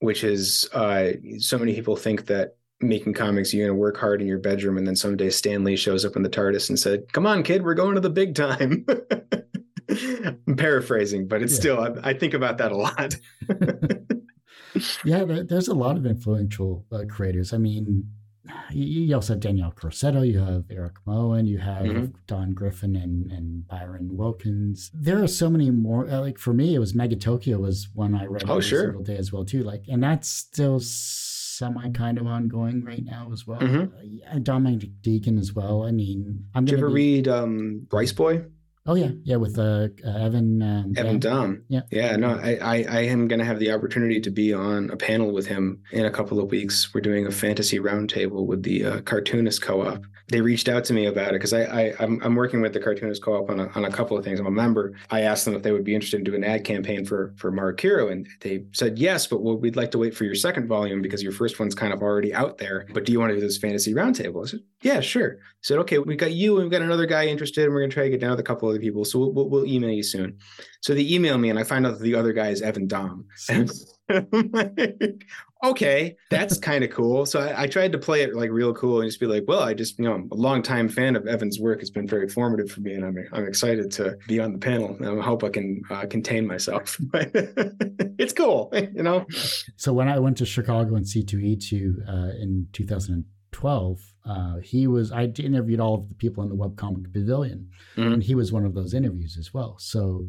which 0.00 0.22
is 0.22 0.68
uh, 0.72 1.12
so 1.38 1.58
many 1.58 1.74
people 1.74 1.96
think 1.96 2.26
that 2.26 2.56
making 2.82 3.14
comics, 3.14 3.52
you're 3.52 3.66
going 3.66 3.76
to 3.76 3.80
work 3.80 3.96
hard 3.96 4.20
in 4.20 4.26
your 4.26 4.38
bedroom, 4.38 4.76
and 4.76 4.86
then 4.86 4.96
someday 4.96 5.30
Stan 5.30 5.64
Lee 5.64 5.76
shows 5.76 6.04
up 6.04 6.16
in 6.16 6.22
the 6.22 6.28
TARDIS 6.28 6.68
and 6.68 6.78
said, 6.78 7.12
"Come 7.12 7.26
on, 7.26 7.42
kid, 7.42 7.62
we're 7.62 7.74
going 7.74 7.94
to 7.94 8.00
the 8.00 8.10
big 8.10 8.34
time." 8.34 8.86
I'm 10.48 10.56
paraphrasing, 10.56 11.28
but 11.28 11.42
it's 11.42 11.52
yeah. 11.54 11.60
still 11.60 11.80
I, 11.80 12.10
I, 12.10 12.14
think 12.14 12.34
about 12.34 12.58
that 12.58 12.72
a 12.72 12.76
lot. 12.76 13.14
yeah, 15.04 15.24
there's 15.24 15.68
a 15.68 15.74
lot 15.74 15.96
of 15.96 16.06
influential 16.06 16.86
uh, 16.90 17.02
creators. 17.08 17.52
I 17.52 17.58
mean, 17.58 18.08
you 18.70 19.14
also 19.14 19.34
have 19.34 19.40
Danielle 19.40 19.72
Corsetto, 19.72 20.26
you 20.26 20.38
have 20.40 20.64
Eric 20.70 20.94
Moen, 21.06 21.46
you 21.46 21.58
have 21.58 21.84
mm-hmm. 21.84 22.06
Dawn 22.26 22.52
Griffin 22.52 22.96
and, 22.96 23.30
and 23.30 23.66
Byron 23.68 24.16
Wilkins. 24.16 24.90
There 24.94 25.22
are 25.22 25.28
so 25.28 25.48
many 25.48 25.70
more. 25.70 26.08
Uh, 26.08 26.20
like 26.20 26.38
for 26.38 26.52
me, 26.52 26.74
it 26.74 26.78
was 26.78 26.92
Megatokyo 26.92 27.58
was 27.58 27.88
one 27.94 28.14
I 28.14 28.26
read 28.26 28.44
oh, 28.48 28.52
every 28.52 28.62
sure. 28.62 28.84
single 28.84 29.02
day 29.02 29.16
as 29.16 29.32
well 29.32 29.44
too. 29.44 29.62
Like, 29.62 29.84
and 29.88 30.02
that's 30.02 30.28
still 30.28 30.80
semi 31.52 31.90
kind 31.90 32.18
of 32.18 32.26
ongoing 32.26 32.84
right 32.84 33.04
now 33.04 33.30
as 33.32 33.46
well. 33.46 33.60
Mm-hmm. 33.60 34.36
Uh, 34.36 34.38
Dominic 34.40 34.90
Deegan 35.02 35.38
as 35.38 35.52
well. 35.52 35.84
I 35.84 35.92
mean, 35.92 36.46
I'm. 36.54 36.64
Did 36.64 36.72
you 36.72 36.78
ever 36.78 36.88
be... 36.88 36.94
read 36.94 37.28
um, 37.28 37.86
Rice 37.90 38.12
Boy? 38.12 38.44
Oh 38.84 38.96
yeah, 38.96 39.10
yeah, 39.22 39.36
with 39.36 39.58
uh, 39.58 39.88
uh 40.04 40.18
Evan. 40.18 40.60
Um, 40.60 40.94
Evan 40.96 41.20
Dahm. 41.20 41.62
Yeah, 41.68 41.82
yeah. 41.92 42.16
No, 42.16 42.30
I, 42.30 42.56
I, 42.56 42.84
I 42.88 43.00
am 43.02 43.28
going 43.28 43.38
to 43.38 43.44
have 43.44 43.60
the 43.60 43.70
opportunity 43.70 44.20
to 44.20 44.30
be 44.30 44.52
on 44.52 44.90
a 44.90 44.96
panel 44.96 45.32
with 45.32 45.46
him 45.46 45.80
in 45.92 46.04
a 46.04 46.10
couple 46.10 46.40
of 46.40 46.50
weeks. 46.50 46.92
We're 46.92 47.00
doing 47.00 47.26
a 47.26 47.30
fantasy 47.30 47.78
roundtable 47.78 48.44
with 48.44 48.64
the 48.64 48.84
uh, 48.84 49.00
cartoonist 49.02 49.62
co-op, 49.62 50.02
they 50.32 50.40
reached 50.40 50.68
out 50.68 50.84
to 50.84 50.94
me 50.94 51.06
about 51.06 51.30
it 51.30 51.34
because 51.34 51.52
I, 51.52 51.62
I 51.62 51.94
I'm, 52.00 52.20
I'm 52.22 52.34
working 52.34 52.60
with 52.60 52.72
the 52.72 52.80
cartoonist 52.80 53.22
co-op 53.22 53.50
on 53.50 53.60
a, 53.60 53.68
on 53.74 53.84
a 53.84 53.90
couple 53.90 54.16
of 54.16 54.24
things. 54.24 54.40
I'm 54.40 54.46
a 54.46 54.50
member. 54.50 54.94
I 55.10 55.20
asked 55.20 55.44
them 55.44 55.54
if 55.54 55.62
they 55.62 55.72
would 55.72 55.84
be 55.84 55.94
interested 55.94 56.18
in 56.18 56.24
doing 56.24 56.42
an 56.42 56.50
ad 56.50 56.64
campaign 56.64 57.04
for 57.04 57.34
for 57.36 57.52
Maru 57.52 57.74
Kiru, 57.74 58.08
and 58.08 58.26
they 58.40 58.64
said 58.72 58.98
yes, 58.98 59.26
but 59.26 59.42
well, 59.42 59.56
we'd 59.56 59.76
like 59.76 59.90
to 59.92 59.98
wait 59.98 60.14
for 60.14 60.24
your 60.24 60.34
second 60.34 60.68
volume 60.68 61.02
because 61.02 61.22
your 61.22 61.32
first 61.32 61.60
one's 61.60 61.74
kind 61.74 61.92
of 61.92 62.02
already 62.02 62.32
out 62.32 62.58
there. 62.58 62.86
But 62.92 63.04
do 63.04 63.12
you 63.12 63.20
want 63.20 63.30
to 63.30 63.36
do 63.36 63.40
this 63.40 63.58
fantasy 63.58 63.94
roundtable? 63.94 64.44
I 64.44 64.50
said 64.50 64.60
yeah, 64.82 65.00
sure. 65.00 65.38
I 65.38 65.62
said 65.62 65.78
okay, 65.78 65.98
we 65.98 66.16
got 66.16 66.32
you 66.32 66.54
and 66.54 66.64
we've 66.64 66.72
got 66.72 66.82
another 66.82 67.06
guy 67.06 67.26
interested, 67.26 67.64
and 67.64 67.74
we're 67.74 67.80
gonna 67.80 67.92
try 67.92 68.04
to 68.04 68.10
get 68.10 68.20
down 68.20 68.30
with 68.30 68.40
a 68.40 68.44
couple 68.44 68.70
other 68.72 68.80
people. 68.80 69.04
So 69.04 69.18
we'll, 69.18 69.48
we'll, 69.48 69.66
email 69.66 69.90
you 69.90 70.02
soon. 70.02 70.38
So 70.80 70.94
they 70.94 71.02
email 71.02 71.38
me, 71.38 71.50
and 71.50 71.58
I 71.58 71.62
find 71.62 71.86
out 71.86 71.98
that 71.98 72.02
the 72.02 72.14
other 72.14 72.32
guy 72.32 72.48
is 72.48 72.62
Evan 72.62 72.88
Dahm. 72.88 73.24
okay, 75.64 76.16
that's 76.30 76.58
kind 76.70 76.84
of 76.84 76.90
cool. 76.90 77.26
So 77.26 77.40
I, 77.40 77.62
I, 77.62 77.66
tried 77.66 77.92
to 77.92 77.98
play 77.98 78.22
it 78.22 78.34
like 78.34 78.50
real 78.50 78.74
cool 78.74 79.00
and 79.00 79.08
just 79.08 79.20
be 79.20 79.26
like, 79.26 79.44
well, 79.46 79.60
I 79.60 79.74
just, 79.74 79.98
you 79.98 80.04
know, 80.04 80.14
I'm 80.14 80.28
a 80.32 80.34
longtime 80.34 80.88
fan 80.88 81.16
of 81.16 81.26
Evan's 81.26 81.58
work. 81.60 81.80
It's 81.80 81.90
been 81.90 82.08
very 82.08 82.28
formative 82.28 82.70
for 82.70 82.80
me, 82.80 82.94
and 82.94 83.04
I'm 83.04 83.16
I'm 83.32 83.46
excited 83.46 83.90
to 83.92 84.16
be 84.26 84.40
on 84.40 84.52
the 84.52 84.58
panel. 84.58 84.96
I 85.02 85.22
hope 85.22 85.44
I 85.44 85.48
can 85.48 85.82
uh, 85.90 86.06
contain 86.06 86.46
myself. 86.46 86.98
But 87.12 87.30
it's 88.18 88.32
cool, 88.32 88.70
you 88.72 89.02
know. 89.02 89.26
So 89.76 89.92
when 89.92 90.08
I 90.08 90.18
went 90.18 90.38
to 90.38 90.46
Chicago 90.46 90.94
and 90.96 91.04
C2E2 91.04 92.08
uh, 92.08 92.12
in 92.40 92.68
2012, 92.72 94.11
uh, 94.24 94.56
he 94.58 94.86
was 94.86 95.10
I 95.10 95.24
interviewed 95.24 95.80
all 95.80 95.94
of 95.94 96.08
the 96.08 96.14
people 96.14 96.42
in 96.42 96.48
the 96.48 96.56
webcomic 96.56 97.12
pavilion, 97.12 97.70
mm-hmm. 97.96 98.12
and 98.12 98.22
he 98.22 98.34
was 98.34 98.52
one 98.52 98.64
of 98.64 98.74
those 98.74 98.94
interviews 98.94 99.36
as 99.38 99.52
well. 99.52 99.76
So 99.78 100.28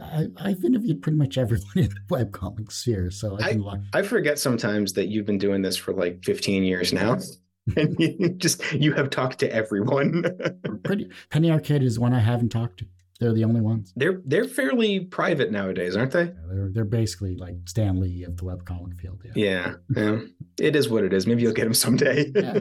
I, 0.00 0.28
have 0.38 0.64
interviewed 0.64 1.02
pretty 1.02 1.18
much 1.18 1.38
everyone 1.38 1.66
in 1.76 1.88
the 1.88 2.00
webcomic 2.10 2.70
sphere, 2.70 3.10
so 3.10 3.38
I, 3.40 3.58
I, 3.92 3.98
I 4.00 4.02
forget 4.02 4.38
sometimes 4.38 4.92
that 4.94 5.08
you've 5.08 5.26
been 5.26 5.38
doing 5.38 5.62
this 5.62 5.76
for 5.76 5.94
like 5.94 6.22
15 6.24 6.64
years 6.64 6.92
now. 6.92 7.18
and 7.76 7.98
you 7.98 8.30
just 8.30 8.72
you 8.72 8.92
have 8.92 9.08
talked 9.08 9.38
to 9.38 9.54
everyone. 9.54 10.24
pretty 10.84 11.08
Penny 11.30 11.50
Arcade 11.50 11.82
is 11.82 11.98
one 11.98 12.12
I 12.12 12.18
haven't 12.18 12.48
talked 12.48 12.80
to. 12.80 12.86
They're 13.20 13.32
the 13.32 13.44
only 13.44 13.60
ones. 13.60 13.92
They're 13.94 14.20
they're 14.24 14.46
fairly 14.46 14.98
private 14.98 15.52
nowadays, 15.52 15.96
aren't 15.96 16.10
they? 16.10 16.24
Yeah, 16.24 16.32
they're 16.50 16.70
they're 16.72 16.84
basically 16.84 17.36
like 17.36 17.54
Stan 17.66 18.00
Lee 18.00 18.24
of 18.24 18.36
the 18.36 18.42
webcomic 18.42 19.00
field. 19.00 19.22
Yeah. 19.24 19.32
yeah, 19.36 19.74
yeah. 19.96 20.18
It 20.58 20.74
is 20.74 20.88
what 20.88 21.04
it 21.04 21.12
is. 21.12 21.24
Maybe 21.28 21.42
you'll 21.42 21.52
get 21.52 21.68
him 21.68 21.74
someday. 21.74 22.32
yeah 22.34 22.58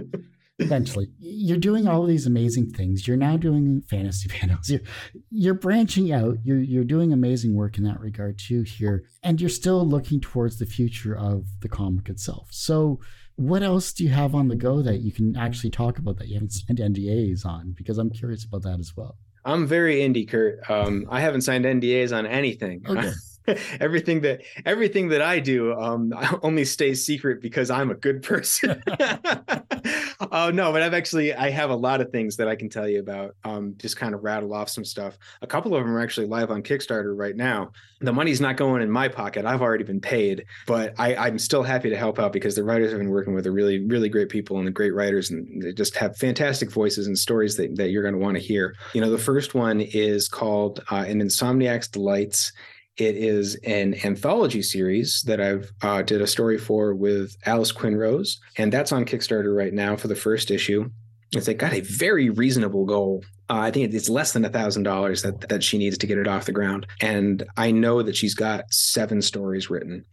eventually. 0.61 1.07
You're 1.19 1.57
doing 1.57 1.87
all 1.87 2.05
these 2.05 2.25
amazing 2.25 2.71
things. 2.71 3.07
You're 3.07 3.17
now 3.17 3.37
doing 3.37 3.81
fantasy 3.89 4.29
panels. 4.39 4.69
You're, 4.69 4.81
you're 5.29 5.53
branching 5.53 6.11
out. 6.11 6.37
You're, 6.43 6.59
you're 6.59 6.83
doing 6.83 7.13
amazing 7.13 7.55
work 7.55 7.77
in 7.77 7.83
that 7.85 7.99
regard 7.99 8.39
too 8.39 8.63
here. 8.63 9.03
And 9.23 9.39
you're 9.39 9.49
still 9.49 9.85
looking 9.85 10.21
towards 10.21 10.59
the 10.59 10.65
future 10.65 11.17
of 11.17 11.45
the 11.61 11.69
comic 11.69 12.09
itself. 12.09 12.47
So 12.51 12.99
what 13.35 13.63
else 13.63 13.91
do 13.93 14.03
you 14.03 14.09
have 14.09 14.35
on 14.35 14.47
the 14.47 14.55
go 14.55 14.81
that 14.81 14.99
you 14.99 15.11
can 15.11 15.35
actually 15.35 15.71
talk 15.71 15.97
about 15.97 16.17
that 16.19 16.27
you 16.27 16.35
haven't 16.35 16.51
signed 16.51 16.79
ndas 16.79 17.45
on? 17.45 17.73
Because 17.75 17.97
i'm 17.97 18.09
curious 18.09 18.45
about 18.45 18.63
that 18.63 18.79
as 18.79 18.95
well. 18.95 19.17
I'm 19.43 19.65
very 19.65 19.95
indie 19.97 20.29
kurt. 20.29 20.69
Um, 20.69 21.07
i 21.09 21.19
haven't 21.19 21.41
signed 21.41 21.65
ndas 21.65 22.15
on 22.15 22.27
anything. 22.27 22.83
Okay. 22.87 23.11
everything 23.79 24.21
that 24.21 24.41
everything 24.65 25.09
that 25.09 25.21
I 25.21 25.39
do 25.39 25.73
um, 25.73 26.13
only 26.43 26.65
stays 26.65 27.05
secret 27.05 27.41
because 27.41 27.69
I'm 27.69 27.91
a 27.91 27.95
good 27.95 28.23
person. 28.23 28.81
Oh 28.87 30.27
uh, 30.31 30.51
no, 30.53 30.71
but 30.71 30.81
I've 30.81 30.93
actually 30.93 31.33
I 31.33 31.49
have 31.49 31.69
a 31.69 31.75
lot 31.75 32.01
of 32.01 32.11
things 32.11 32.37
that 32.37 32.47
I 32.47 32.55
can 32.55 32.69
tell 32.69 32.87
you 32.87 32.99
about. 32.99 33.35
Um, 33.43 33.75
just 33.77 33.97
kind 33.97 34.13
of 34.13 34.23
rattle 34.23 34.53
off 34.53 34.69
some 34.69 34.85
stuff. 34.85 35.17
A 35.41 35.47
couple 35.47 35.75
of 35.75 35.83
them 35.83 35.95
are 35.95 36.01
actually 36.01 36.27
live 36.27 36.51
on 36.51 36.61
Kickstarter 36.61 37.17
right 37.17 37.35
now. 37.35 37.71
The 38.01 38.13
money's 38.13 38.41
not 38.41 38.57
going 38.57 38.81
in 38.81 38.89
my 38.89 39.07
pocket. 39.07 39.45
I've 39.45 39.61
already 39.61 39.83
been 39.83 40.01
paid, 40.01 40.45
but 40.65 40.93
I, 40.97 41.15
I'm 41.15 41.37
still 41.37 41.63
happy 41.63 41.89
to 41.89 41.97
help 41.97 42.19
out 42.19 42.33
because 42.33 42.55
the 42.55 42.63
writers 42.63 42.91
I've 42.91 42.99
been 42.99 43.09
working 43.09 43.33
with 43.33 43.45
are 43.47 43.51
really 43.51 43.85
really 43.85 44.09
great 44.09 44.29
people 44.29 44.57
and 44.57 44.67
the 44.67 44.71
great 44.71 44.93
writers 44.93 45.31
and 45.31 45.61
they 45.61 45.73
just 45.73 45.95
have 45.95 46.17
fantastic 46.17 46.71
voices 46.71 47.07
and 47.07 47.17
stories 47.17 47.57
that, 47.57 47.75
that 47.77 47.89
you're 47.89 48.03
going 48.03 48.13
to 48.15 48.19
want 48.19 48.37
to 48.37 48.43
hear. 48.43 48.75
You 48.93 49.01
know, 49.01 49.09
the 49.09 49.17
first 49.17 49.55
one 49.55 49.81
is 49.81 50.27
called 50.27 50.83
uh, 50.91 51.05
"An 51.07 51.21
Insomniac's 51.21 51.87
Delights." 51.87 52.53
It 52.97 53.15
is 53.15 53.55
an 53.65 53.95
anthology 54.03 54.61
series 54.61 55.21
that 55.25 55.39
I've 55.39 55.71
uh, 55.81 56.01
did 56.01 56.21
a 56.21 56.27
story 56.27 56.57
for 56.57 56.93
with 56.93 57.35
Alice 57.45 57.71
Quinn 57.71 57.95
Rose, 57.95 58.39
and 58.57 58.71
that's 58.71 58.91
on 58.91 59.05
Kickstarter 59.05 59.55
right 59.55 59.73
now 59.73 59.95
for 59.95 60.07
the 60.07 60.15
first 60.15 60.51
issue. 60.51 60.89
It's 61.31 61.47
like 61.47 61.57
got 61.57 61.73
a 61.73 61.79
very 61.79 62.29
reasonable 62.29 62.85
goal. 62.85 63.23
Uh, 63.49 63.59
I 63.59 63.71
think 63.71 63.93
it's 63.93 64.09
less 64.09 64.33
than 64.33 64.43
a 64.43 64.49
thousand 64.49 64.83
dollars 64.83 65.21
that 65.21 65.47
that 65.47 65.63
she 65.63 65.77
needs 65.77 65.97
to 65.99 66.07
get 66.07 66.17
it 66.17 66.27
off 66.27 66.45
the 66.45 66.51
ground, 66.51 66.85
and 66.99 67.43
I 67.55 67.71
know 67.71 68.01
that 68.01 68.17
she's 68.17 68.35
got 68.35 68.71
seven 68.73 69.21
stories 69.21 69.69
written. 69.69 70.03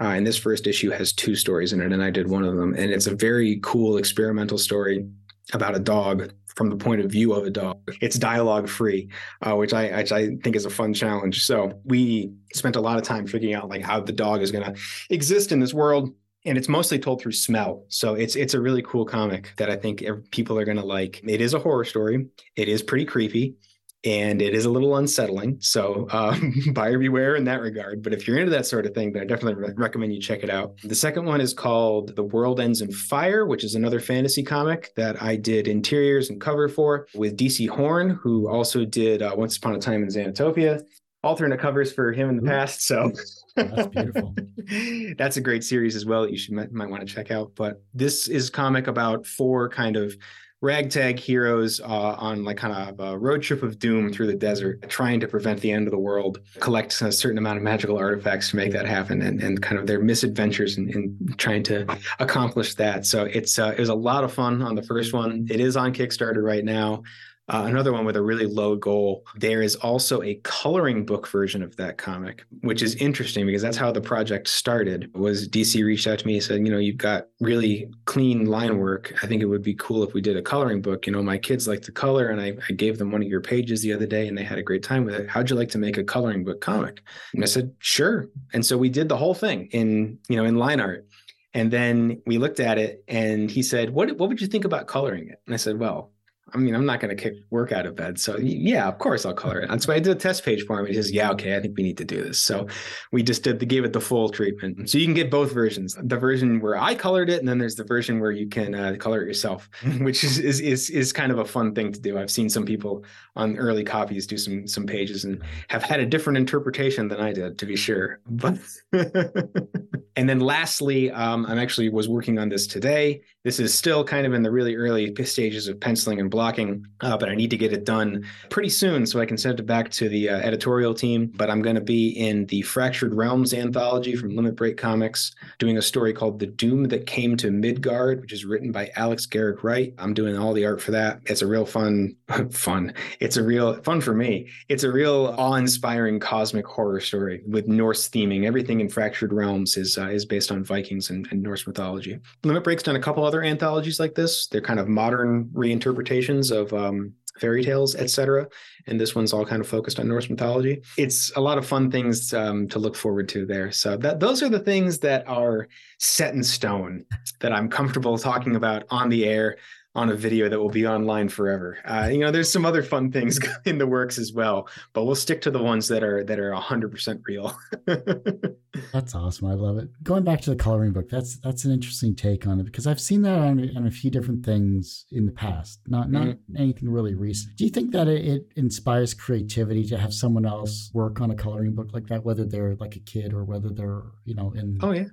Uh, 0.00 0.08
and 0.08 0.26
this 0.26 0.36
first 0.36 0.66
issue 0.66 0.90
has 0.90 1.12
two 1.12 1.36
stories 1.36 1.72
in 1.72 1.80
it, 1.80 1.92
and 1.92 2.02
I 2.02 2.10
did 2.10 2.28
one 2.28 2.44
of 2.44 2.56
them, 2.56 2.74
and 2.74 2.90
it's 2.90 3.06
a 3.06 3.14
very 3.14 3.60
cool 3.62 3.96
experimental 3.96 4.58
story 4.58 5.06
about 5.52 5.76
a 5.76 5.80
dog 5.80 6.32
from 6.54 6.70
the 6.70 6.76
point 6.76 7.00
of 7.00 7.10
view 7.10 7.32
of 7.32 7.44
a 7.44 7.50
dog. 7.50 7.78
It's 8.00 8.18
dialogue 8.18 8.68
free, 8.68 9.08
uh, 9.42 9.54
which 9.54 9.72
I 9.72 9.96
which 9.96 10.12
I 10.12 10.36
think 10.42 10.56
is 10.56 10.64
a 10.64 10.70
fun 10.70 10.94
challenge. 10.94 11.44
So 11.44 11.80
we 11.84 12.32
spent 12.52 12.76
a 12.76 12.80
lot 12.80 12.98
of 12.98 13.04
time 13.04 13.26
figuring 13.26 13.54
out 13.54 13.68
like 13.68 13.82
how 13.82 14.00
the 14.00 14.12
dog 14.12 14.42
is 14.42 14.52
going 14.52 14.64
to 14.64 14.80
exist 15.10 15.52
in 15.52 15.60
this 15.60 15.74
world. 15.74 16.14
And 16.46 16.58
it's 16.58 16.68
mostly 16.68 16.98
told 16.98 17.22
through 17.22 17.32
smell, 17.32 17.86
so 17.88 18.14
it's 18.14 18.36
it's 18.36 18.52
a 18.52 18.60
really 18.60 18.82
cool 18.82 19.06
comic 19.06 19.54
that 19.56 19.70
I 19.70 19.76
think 19.76 20.04
people 20.30 20.58
are 20.58 20.66
going 20.66 20.76
to 20.76 20.84
like. 20.84 21.22
It 21.26 21.40
is 21.40 21.54
a 21.54 21.58
horror 21.58 21.86
story. 21.86 22.26
It 22.54 22.68
is 22.68 22.82
pretty 22.82 23.06
creepy 23.06 23.56
and 24.04 24.42
it 24.42 24.54
is 24.54 24.66
a 24.66 24.70
little 24.70 24.96
unsettling. 24.96 25.56
So 25.60 26.06
um, 26.12 26.54
buyer 26.72 26.98
beware 26.98 27.36
in 27.36 27.44
that 27.44 27.60
regard. 27.60 28.02
But 28.02 28.12
if 28.12 28.28
you're 28.28 28.38
into 28.38 28.50
that 28.50 28.66
sort 28.66 28.86
of 28.86 28.94
thing, 28.94 29.12
then 29.12 29.22
I 29.22 29.24
definitely 29.24 29.54
re- 29.54 29.74
recommend 29.76 30.14
you 30.14 30.20
check 30.20 30.42
it 30.42 30.50
out. 30.50 30.76
The 30.84 30.94
second 30.94 31.24
one 31.24 31.40
is 31.40 31.54
called 31.54 32.14
The 32.14 32.22
World 32.22 32.60
Ends 32.60 32.82
in 32.82 32.92
Fire, 32.92 33.46
which 33.46 33.64
is 33.64 33.74
another 33.74 34.00
fantasy 34.00 34.42
comic 34.42 34.92
that 34.96 35.22
I 35.22 35.36
did 35.36 35.66
interiors 35.66 36.30
and 36.30 36.40
cover 36.40 36.68
for 36.68 37.06
with 37.14 37.36
DC 37.36 37.68
Horn, 37.68 38.10
who 38.22 38.48
also 38.48 38.84
did 38.84 39.22
uh, 39.22 39.34
Once 39.36 39.56
Upon 39.56 39.74
a 39.74 39.78
Time 39.78 40.02
in 40.02 40.08
Xanatopia. 40.08 40.82
Alternate 41.22 41.58
covers 41.58 41.90
for 41.90 42.12
him 42.12 42.28
in 42.28 42.36
the 42.36 42.42
past. 42.42 42.82
So 42.82 43.10
that's 43.56 43.86
beautiful. 43.88 44.34
That's 45.16 45.36
a 45.36 45.40
great 45.40 45.62
series 45.62 45.94
as 45.94 46.04
well 46.04 46.22
that 46.22 46.32
you 46.32 46.38
should 46.38 46.54
might, 46.54 46.72
might 46.72 46.90
want 46.90 47.06
to 47.06 47.14
check 47.14 47.30
out. 47.30 47.52
But 47.54 47.82
this 47.92 48.28
is 48.28 48.50
comic 48.50 48.86
about 48.86 49.26
four 49.26 49.68
kind 49.68 49.96
of 49.96 50.16
ragtag 50.64 51.18
heroes 51.18 51.78
uh, 51.80 52.16
on 52.18 52.42
like 52.42 52.56
kind 52.56 52.74
of 52.74 52.98
a 52.98 53.18
road 53.18 53.42
trip 53.42 53.62
of 53.62 53.78
doom 53.78 54.10
through 54.10 54.26
the 54.26 54.34
desert, 54.34 54.88
trying 54.88 55.20
to 55.20 55.28
prevent 55.28 55.60
the 55.60 55.70
end 55.70 55.86
of 55.86 55.90
the 55.90 55.98
world, 55.98 56.40
collect 56.58 57.00
a 57.02 57.12
certain 57.12 57.36
amount 57.36 57.58
of 57.58 57.62
magical 57.62 57.98
artifacts 57.98 58.50
to 58.50 58.56
make 58.56 58.72
that 58.72 58.86
happen, 58.86 59.20
and, 59.20 59.42
and 59.42 59.60
kind 59.60 59.78
of 59.78 59.86
their 59.86 60.00
misadventures 60.00 60.78
in, 60.78 60.88
in 60.88 61.34
trying 61.36 61.62
to 61.62 61.86
accomplish 62.18 62.74
that. 62.76 63.04
So 63.04 63.24
it's 63.24 63.58
uh, 63.58 63.74
it 63.76 63.78
was 63.78 63.90
a 63.90 63.94
lot 63.94 64.24
of 64.24 64.32
fun 64.32 64.62
on 64.62 64.74
the 64.74 64.82
first 64.82 65.12
one. 65.12 65.46
It 65.50 65.60
is 65.60 65.76
on 65.76 65.92
Kickstarter 65.92 66.42
right 66.42 66.64
now. 66.64 67.02
Uh, 67.48 67.64
another 67.66 67.92
one 67.92 68.06
with 68.06 68.16
a 68.16 68.22
really 68.22 68.46
low 68.46 68.74
goal. 68.74 69.24
There 69.36 69.60
is 69.60 69.76
also 69.76 70.22
a 70.22 70.36
coloring 70.44 71.04
book 71.04 71.28
version 71.28 71.62
of 71.62 71.76
that 71.76 71.98
comic, 71.98 72.44
which 72.62 72.82
is 72.82 72.94
interesting 72.94 73.44
because 73.44 73.60
that's 73.60 73.76
how 73.76 73.92
the 73.92 74.00
project 74.00 74.48
started. 74.48 75.14
Was 75.14 75.46
DC 75.46 75.84
reached 75.84 76.06
out 76.06 76.20
to 76.20 76.26
me 76.26 76.34
and 76.34 76.42
said, 76.42 76.66
you 76.66 76.72
know, 76.72 76.78
you've 76.78 76.96
got 76.96 77.26
really 77.40 77.90
clean 78.06 78.46
line 78.46 78.78
work. 78.78 79.12
I 79.22 79.26
think 79.26 79.42
it 79.42 79.46
would 79.46 79.62
be 79.62 79.74
cool 79.74 80.02
if 80.02 80.14
we 80.14 80.22
did 80.22 80.38
a 80.38 80.42
coloring 80.42 80.80
book. 80.80 81.06
You 81.06 81.12
know, 81.12 81.22
my 81.22 81.36
kids 81.36 81.68
like 81.68 81.82
to 81.82 81.92
color, 81.92 82.28
and 82.28 82.40
I, 82.40 82.54
I 82.68 82.72
gave 82.72 82.96
them 82.96 83.12
one 83.12 83.20
of 83.20 83.28
your 83.28 83.42
pages 83.42 83.82
the 83.82 83.92
other 83.92 84.06
day, 84.06 84.26
and 84.26 84.38
they 84.38 84.44
had 84.44 84.58
a 84.58 84.62
great 84.62 84.82
time 84.82 85.04
with 85.04 85.14
it. 85.14 85.28
How'd 85.28 85.50
you 85.50 85.56
like 85.56 85.68
to 85.70 85.78
make 85.78 85.98
a 85.98 86.04
coloring 86.04 86.44
book 86.44 86.62
comic? 86.62 87.02
And 87.34 87.42
I 87.42 87.46
said, 87.46 87.74
sure. 87.78 88.28
And 88.54 88.64
so 88.64 88.78
we 88.78 88.88
did 88.88 89.10
the 89.10 89.18
whole 89.18 89.34
thing 89.34 89.66
in 89.66 90.18
you 90.28 90.36
know 90.36 90.44
in 90.44 90.56
line 90.56 90.80
art. 90.80 91.06
And 91.52 91.70
then 91.70 92.20
we 92.26 92.38
looked 92.38 92.58
at 92.58 92.78
it, 92.78 93.04
and 93.06 93.48
he 93.48 93.62
said, 93.62 93.90
"What 93.90 94.16
what 94.18 94.28
would 94.28 94.40
you 94.40 94.48
think 94.48 94.64
about 94.64 94.88
coloring 94.88 95.28
it?" 95.28 95.40
And 95.46 95.54
I 95.54 95.56
said, 95.56 95.78
"Well, 95.78 96.10
I 96.52 96.58
mean, 96.58 96.74
I'm 96.74 96.84
not 96.84 97.00
going 97.00 97.14
to 97.14 97.20
kick 97.20 97.34
work 97.50 97.72
out 97.72 97.86
of 97.86 97.96
bed. 97.96 98.20
So 98.20 98.36
yeah, 98.38 98.86
of 98.86 98.98
course 98.98 99.24
I'll 99.24 99.34
color 99.34 99.60
it. 99.60 99.70
That's 99.70 99.88
why 99.88 99.94
I 99.94 99.98
did 99.98 100.14
a 100.14 100.20
test 100.20 100.44
page 100.44 100.64
for 100.66 100.78
him. 100.78 100.86
He 100.86 100.94
says, 100.94 101.10
yeah, 101.10 101.30
okay, 101.30 101.56
I 101.56 101.60
think 101.60 101.76
we 101.76 101.82
need 101.82 101.96
to 101.98 102.04
do 102.04 102.22
this. 102.22 102.38
So 102.38 102.68
we 103.12 103.22
just 103.22 103.42
did 103.42 103.58
the, 103.58 103.66
gave 103.66 103.84
it 103.84 103.92
the 103.92 104.00
full 104.00 104.28
treatment. 104.28 104.90
So 104.90 104.98
you 104.98 105.06
can 105.06 105.14
get 105.14 105.30
both 105.30 105.52
versions, 105.52 105.96
the 106.00 106.18
version 106.18 106.60
where 106.60 106.76
I 106.76 106.94
colored 106.94 107.30
it. 107.30 107.40
And 107.40 107.48
then 107.48 107.58
there's 107.58 107.76
the 107.76 107.84
version 107.84 108.20
where 108.20 108.30
you 108.30 108.46
can 108.46 108.74
uh, 108.74 108.96
color 108.98 109.22
it 109.22 109.26
yourself, 109.26 109.70
which 110.00 110.22
is, 110.22 110.38
is, 110.38 110.60
is, 110.60 110.90
is 110.90 111.12
kind 111.12 111.32
of 111.32 111.38
a 111.38 111.44
fun 111.44 111.74
thing 111.74 111.92
to 111.92 112.00
do. 112.00 112.18
I've 112.18 112.30
seen 112.30 112.50
some 112.50 112.66
people 112.66 113.04
on 113.36 113.56
early 113.56 113.84
copies 113.84 114.26
do 114.26 114.36
some, 114.36 114.68
some 114.68 114.86
pages 114.86 115.24
and 115.24 115.42
have 115.68 115.82
had 115.82 116.00
a 116.00 116.06
different 116.06 116.36
interpretation 116.36 117.08
than 117.08 117.20
I 117.20 117.32
did 117.32 117.58
to 117.58 117.66
be 117.66 117.76
sure. 117.76 118.20
But, 118.26 118.58
and 120.16 120.28
then 120.28 120.40
lastly, 120.40 121.10
um, 121.10 121.46
I'm 121.46 121.58
actually 121.58 121.88
was 121.88 122.08
working 122.08 122.38
on 122.38 122.48
this 122.48 122.66
today. 122.66 123.22
This 123.44 123.60
is 123.60 123.74
still 123.74 124.04
kind 124.04 124.26
of 124.26 124.32
in 124.32 124.42
the 124.42 124.50
really 124.50 124.74
early 124.74 125.14
stages 125.26 125.68
of 125.68 125.78
penciling 125.78 126.18
and 126.18 126.30
blocking, 126.30 126.86
uh, 127.02 127.18
but 127.18 127.28
I 127.28 127.34
need 127.34 127.50
to 127.50 127.58
get 127.58 127.74
it 127.74 127.84
done 127.84 128.24
pretty 128.48 128.70
soon 128.70 129.04
so 129.04 129.20
I 129.20 129.26
can 129.26 129.36
send 129.36 129.60
it 129.60 129.64
back 129.64 129.90
to 129.90 130.08
the 130.08 130.30
uh, 130.30 130.38
editorial 130.38 130.94
team. 130.94 131.30
But 131.36 131.50
I'm 131.50 131.60
going 131.60 131.74
to 131.74 131.82
be 131.82 132.08
in 132.08 132.46
the 132.46 132.62
Fractured 132.62 133.14
Realms 133.14 133.52
anthology 133.52 134.16
from 134.16 134.34
Limit 134.34 134.56
Break 134.56 134.78
Comics, 134.78 135.34
doing 135.58 135.76
a 135.76 135.82
story 135.82 136.14
called 136.14 136.38
The 136.38 136.46
Doom 136.46 136.84
That 136.84 137.06
Came 137.06 137.36
to 137.36 137.50
Midgard, 137.50 138.22
which 138.22 138.32
is 138.32 138.46
written 138.46 138.72
by 138.72 138.90
Alex 138.96 139.26
Garrick 139.26 139.62
Wright. 139.62 139.92
I'm 139.98 140.14
doing 140.14 140.38
all 140.38 140.54
the 140.54 140.64
art 140.64 140.80
for 140.80 140.92
that. 140.92 141.20
It's 141.26 141.42
a 141.42 141.46
real 141.46 141.66
fun, 141.66 142.16
fun. 142.50 142.94
It's 143.20 143.36
a 143.36 143.42
real 143.44 143.74
fun 143.82 144.00
for 144.00 144.14
me. 144.14 144.48
It's 144.70 144.84
a 144.84 144.90
real 144.90 145.34
awe-inspiring 145.36 146.18
cosmic 146.18 146.66
horror 146.66 147.00
story 147.00 147.42
with 147.46 147.68
Norse 147.68 148.08
theming. 148.08 148.46
Everything 148.46 148.80
in 148.80 148.88
Fractured 148.88 149.34
Realms 149.34 149.76
is 149.76 149.98
uh, 149.98 150.08
is 150.08 150.24
based 150.24 150.50
on 150.50 150.64
Vikings 150.64 151.10
and, 151.10 151.28
and 151.30 151.42
Norse 151.42 151.66
mythology. 151.66 152.18
Limit 152.42 152.64
Break's 152.64 152.82
done 152.82 152.96
a 152.96 153.00
couple 153.00 153.22
other 153.22 153.33
anthologies 153.42 153.98
like 153.98 154.14
this. 154.14 154.46
They're 154.46 154.60
kind 154.60 154.78
of 154.78 154.88
modern 154.88 155.46
reinterpretations 155.54 156.50
of 156.50 156.72
um, 156.72 157.14
fairy 157.40 157.64
tales, 157.64 157.94
etc. 157.96 158.48
And 158.86 159.00
this 159.00 159.14
one's 159.14 159.32
all 159.32 159.44
kind 159.44 159.60
of 159.60 159.68
focused 159.68 159.98
on 159.98 160.08
Norse 160.08 160.30
mythology. 160.30 160.82
It's 160.96 161.34
a 161.36 161.40
lot 161.40 161.58
of 161.58 161.66
fun 161.66 161.90
things 161.90 162.32
um, 162.32 162.68
to 162.68 162.78
look 162.78 162.94
forward 162.94 163.28
to 163.30 163.46
there. 163.46 163.72
So 163.72 163.96
that 163.98 164.20
those 164.20 164.42
are 164.42 164.48
the 164.48 164.60
things 164.60 164.98
that 165.00 165.26
are 165.26 165.68
set 165.98 166.34
in 166.34 166.42
stone 166.42 167.04
that 167.40 167.52
I'm 167.52 167.68
comfortable 167.68 168.18
talking 168.18 168.56
about 168.56 168.84
on 168.90 169.08
the 169.08 169.24
air 169.24 169.56
on 169.94 170.10
a 170.10 170.14
video 170.14 170.48
that 170.48 170.58
will 170.58 170.70
be 170.70 170.86
online 170.86 171.28
forever. 171.28 171.78
Uh, 171.84 172.08
you 172.10 172.18
know, 172.18 172.32
there's 172.32 172.50
some 172.50 172.66
other 172.66 172.82
fun 172.82 173.12
things 173.12 173.38
in 173.64 173.78
the 173.78 173.86
works 173.86 174.18
as 174.18 174.32
well, 174.32 174.68
but 174.92 175.04
we'll 175.04 175.14
stick 175.14 175.40
to 175.42 175.50
the 175.50 175.62
ones 175.62 175.88
that 175.88 176.02
are 176.02 176.24
that 176.24 176.40
are 176.40 176.50
100% 176.50 177.20
real. 177.28 177.56
that's 178.92 179.14
awesome. 179.14 179.46
I 179.46 179.54
love 179.54 179.78
it. 179.78 179.88
Going 180.02 180.24
back 180.24 180.40
to 180.42 180.50
the 180.50 180.56
coloring 180.56 180.92
book, 180.92 181.08
that's 181.08 181.38
that's 181.38 181.64
an 181.64 181.72
interesting 181.72 182.16
take 182.16 182.46
on 182.46 182.58
it 182.58 182.64
because 182.64 182.86
I've 182.86 183.00
seen 183.00 183.22
that 183.22 183.38
on, 183.38 183.70
on 183.76 183.86
a 183.86 183.90
few 183.90 184.10
different 184.10 184.44
things 184.44 185.06
in 185.12 185.26
the 185.26 185.32
past, 185.32 185.80
not 185.86 186.10
not 186.10 186.26
mm-hmm. 186.26 186.56
anything 186.56 186.88
really 186.88 187.14
recent. 187.14 187.56
Do 187.56 187.64
you 187.64 187.70
think 187.70 187.92
that 187.92 188.08
it, 188.08 188.24
it 188.24 188.46
inspires 188.56 189.14
creativity 189.14 189.84
to 189.86 189.96
have 189.96 190.12
someone 190.12 190.44
else 190.44 190.90
work 190.92 191.20
on 191.20 191.30
a 191.30 191.36
coloring 191.36 191.74
book 191.74 191.90
like 191.92 192.08
that, 192.08 192.24
whether 192.24 192.44
they're 192.44 192.74
like 192.76 192.96
a 192.96 193.00
kid 193.00 193.32
or 193.32 193.44
whether 193.44 193.68
they're 193.68 194.02
you 194.24 194.34
know 194.34 194.52
in 194.56 194.78
oh 194.82 194.92
yeah 194.92 195.04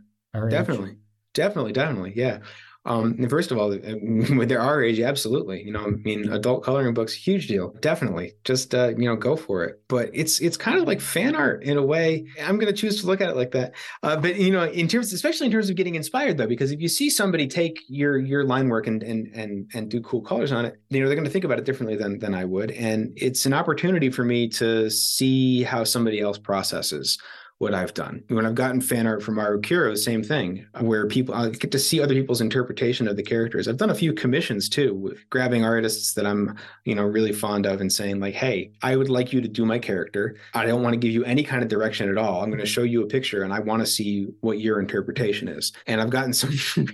definitely 0.49 0.91
age? 0.91 0.97
definitely 1.33 1.71
definitely 1.71 2.13
yeah 2.15 2.39
um, 2.85 3.27
first 3.29 3.51
of 3.51 3.59
all, 3.59 3.69
with 4.33 4.49
their 4.49 4.59
our 4.59 4.81
age, 4.83 4.99
absolutely. 4.99 5.63
You 5.63 5.71
know, 5.71 5.85
I 5.85 5.89
mean, 5.89 6.31
adult 6.31 6.63
coloring 6.63 6.93
books, 6.93 7.13
huge 7.13 7.47
deal. 7.47 7.75
Definitely, 7.79 8.33
just 8.43 8.73
uh, 8.73 8.89
you 8.97 9.05
know, 9.05 9.15
go 9.15 9.35
for 9.35 9.63
it. 9.63 9.81
But 9.87 10.09
it's 10.13 10.39
it's 10.41 10.57
kind 10.57 10.79
of 10.79 10.87
like 10.87 10.99
fan 10.99 11.35
art 11.35 11.63
in 11.63 11.77
a 11.77 11.85
way. 11.85 12.25
I'm 12.41 12.57
going 12.57 12.73
to 12.73 12.79
choose 12.79 13.01
to 13.01 13.07
look 13.07 13.21
at 13.21 13.29
it 13.29 13.35
like 13.35 13.51
that. 13.51 13.73
Uh, 14.01 14.17
but 14.17 14.37
you 14.37 14.51
know, 14.51 14.63
in 14.63 14.87
terms, 14.87 15.13
especially 15.13 15.45
in 15.45 15.51
terms 15.51 15.69
of 15.69 15.75
getting 15.75 15.93
inspired, 15.95 16.37
though, 16.37 16.47
because 16.47 16.71
if 16.71 16.81
you 16.81 16.87
see 16.87 17.09
somebody 17.09 17.47
take 17.47 17.79
your 17.87 18.17
your 18.17 18.43
line 18.45 18.67
work 18.67 18.87
and 18.87 19.03
and 19.03 19.27
and 19.35 19.69
and 19.75 19.91
do 19.91 20.01
cool 20.01 20.21
colors 20.21 20.51
on 20.51 20.65
it, 20.65 20.81
you 20.89 20.99
know, 20.99 21.07
they're 21.07 21.15
going 21.15 21.25
to 21.25 21.31
think 21.31 21.45
about 21.45 21.59
it 21.59 21.65
differently 21.65 21.95
than 21.95 22.17
than 22.17 22.33
I 22.33 22.45
would, 22.45 22.71
and 22.71 23.13
it's 23.15 23.45
an 23.45 23.53
opportunity 23.53 24.09
for 24.09 24.23
me 24.23 24.49
to 24.49 24.89
see 24.89 25.61
how 25.61 25.83
somebody 25.83 26.19
else 26.19 26.39
processes 26.39 27.19
what 27.61 27.75
I've 27.75 27.93
done. 27.93 28.23
When 28.29 28.47
I've 28.47 28.55
gotten 28.55 28.81
fan 28.81 29.05
art 29.05 29.21
from 29.21 29.35
Maru 29.35 29.61
Kiru, 29.61 29.95
same 29.95 30.23
thing, 30.23 30.65
where 30.79 31.05
people 31.05 31.35
I 31.35 31.49
get 31.49 31.71
to 31.71 31.77
see 31.77 32.01
other 32.01 32.15
people's 32.15 32.41
interpretation 32.41 33.07
of 33.07 33.17
the 33.17 33.23
characters. 33.23 33.67
I've 33.67 33.77
done 33.77 33.91
a 33.91 33.95
few 33.95 34.13
commissions 34.13 34.67
too, 34.67 35.15
grabbing 35.29 35.63
artists 35.63 36.15
that 36.15 36.25
I'm, 36.25 36.57
you 36.85 36.95
know, 36.95 37.03
really 37.03 37.31
fond 37.31 37.67
of 37.67 37.79
and 37.79 37.93
saying 37.93 38.19
like, 38.19 38.33
"Hey, 38.33 38.71
I 38.81 38.95
would 38.95 39.09
like 39.09 39.31
you 39.31 39.41
to 39.41 39.47
do 39.47 39.63
my 39.63 39.77
character. 39.77 40.37
I 40.55 40.65
don't 40.65 40.81
want 40.81 40.95
to 40.95 40.97
give 40.97 41.11
you 41.11 41.23
any 41.23 41.43
kind 41.43 41.61
of 41.61 41.69
direction 41.69 42.09
at 42.09 42.17
all. 42.17 42.41
I'm 42.41 42.49
going 42.49 42.61
to 42.61 42.65
show 42.65 42.81
you 42.81 43.03
a 43.03 43.07
picture 43.07 43.43
and 43.43 43.53
I 43.53 43.59
want 43.59 43.81
to 43.81 43.85
see 43.85 44.25
what 44.39 44.59
your 44.59 44.79
interpretation 44.79 45.47
is." 45.47 45.71
And 45.85 46.01
I've 46.01 46.09
gotten 46.09 46.33
some 46.41 46.49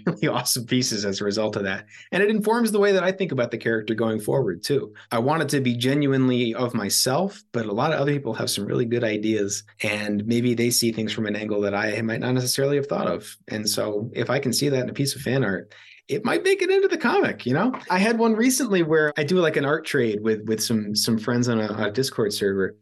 really 0.06 0.28
awesome 0.28 0.66
pieces 0.66 1.06
as 1.06 1.22
a 1.22 1.24
result 1.24 1.56
of 1.56 1.64
that. 1.64 1.86
And 2.12 2.22
it 2.22 2.30
informs 2.30 2.74
the 2.74 2.80
way 2.80 2.92
that 2.92 3.06
I 3.06 3.14
think 3.14 3.32
about 3.32 3.52
the 3.52 3.58
character 3.58 3.94
going 3.94 4.20
forward 4.20 4.64
too. 4.64 4.94
I 5.14 5.20
want 5.20 5.44
it 5.44 5.50
to 5.50 5.62
be 5.62 5.78
genuinely 5.78 6.54
of 6.54 6.74
myself, 6.74 7.42
but 7.54 7.68
a 7.68 7.72
lot 7.72 7.94
of 7.94 8.02
other 8.02 8.12
people 8.12 8.34
have 8.34 8.50
some 8.50 8.66
really 8.66 8.86
good 8.86 9.06
ideas 9.06 9.64
and 9.82 10.26
maybe 10.26 10.57
they 10.58 10.70
see 10.70 10.92
things 10.92 11.14
from 11.14 11.26
an 11.26 11.36
angle 11.36 11.62
that 11.62 11.74
I 11.74 12.02
might 12.02 12.20
not 12.20 12.34
necessarily 12.34 12.76
have 12.76 12.88
thought 12.88 13.08
of. 13.08 13.36
And 13.48 13.70
so 13.70 14.10
if 14.14 14.30
I 14.30 14.40
can 14.40 14.52
see 14.52 14.70
that 14.70 14.84
in 14.84 14.90
a 14.90 14.94
piece 14.94 15.16
of 15.16 15.22
fan 15.22 15.44
art, 15.44 15.74
it 16.08 16.24
might 16.24 16.44
make 16.44 16.62
it 16.62 16.70
into 16.70 16.88
the 16.88 16.98
comic, 16.98 17.46
you 17.46 17.54
know? 17.54 17.74
I 17.90 18.00
had 18.00 18.18
one 18.18 18.34
recently 18.34 18.82
where 18.82 19.14
I 19.18 19.24
do 19.24 19.40
like 19.40 19.58
an 19.58 19.66
art 19.66 19.86
trade 19.86 20.20
with 20.22 20.42
with 20.48 20.64
some 20.64 20.96
some 20.96 21.18
friends 21.18 21.50
on 21.50 21.60
a, 21.60 21.88
a 21.88 21.92
Discord 21.92 22.34
server. 22.34 22.78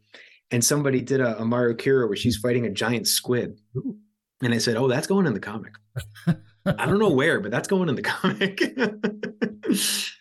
And 0.52 0.64
somebody 0.64 1.00
did 1.00 1.20
a, 1.20 1.40
a 1.40 1.44
Maru 1.44 1.74
Kiru 1.74 2.06
where 2.06 2.16
she's 2.16 2.36
fighting 2.36 2.66
a 2.66 2.70
giant 2.70 3.08
squid. 3.08 3.58
Ooh. 3.76 3.96
And 4.42 4.54
I 4.54 4.58
said, 4.58 4.76
Oh, 4.76 4.86
that's 4.86 5.08
going 5.08 5.26
in 5.26 5.34
the 5.34 5.40
comic. 5.40 5.72
I 6.66 6.86
don't 6.86 6.98
know 6.98 7.10
where, 7.10 7.40
but 7.40 7.50
that's 7.50 7.68
going 7.68 7.88
in 7.88 7.94
the 7.94 8.02
comic. 8.16 8.58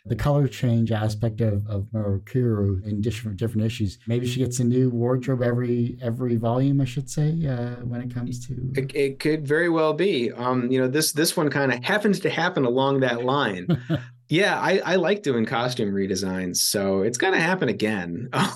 the 0.06 0.16
color 0.16 0.48
change 0.48 0.92
aspect 0.92 1.42
of, 1.42 1.66
of 1.68 1.88
Maru 1.92 2.22
in 2.86 3.02
different 3.02 3.38
different 3.38 3.66
issues. 3.66 3.98
Maybe 4.08 4.28
she 4.28 4.40
gets 4.40 4.60
a 4.60 4.64
new 4.64 4.90
wardrobe 4.90 5.42
every 5.42 5.98
every 6.02 6.36
volume, 6.36 6.82
I 6.82 6.86
should 6.86 7.10
say, 7.10 7.46
uh, 7.48 7.84
when 7.84 8.02
it 8.02 8.14
comes 8.14 8.46
to 8.48 8.56
it, 8.76 8.96
it 8.96 9.20
could 9.20 9.48
very 9.48 9.70
well 9.70 9.94
be. 9.94 10.32
Um, 10.32 10.72
you 10.72 10.80
know, 10.80 10.88
this 10.88 11.12
this 11.12 11.36
one 11.36 11.50
kind 11.50 11.74
of 11.74 11.84
happens 11.84 12.20
to 12.22 12.30
happen 12.30 12.66
along 12.66 13.00
that 13.00 13.24
line. 13.24 13.68
Yeah, 14.28 14.60
I, 14.60 14.80
I 14.80 14.96
like 14.96 15.22
doing 15.22 15.46
costume 15.46 15.94
redesigns, 15.94 16.58
so 16.58 17.04
it's 17.04 17.18
gonna 17.18 17.40
happen 17.40 17.70
again. 17.70 18.28
I 18.34 18.50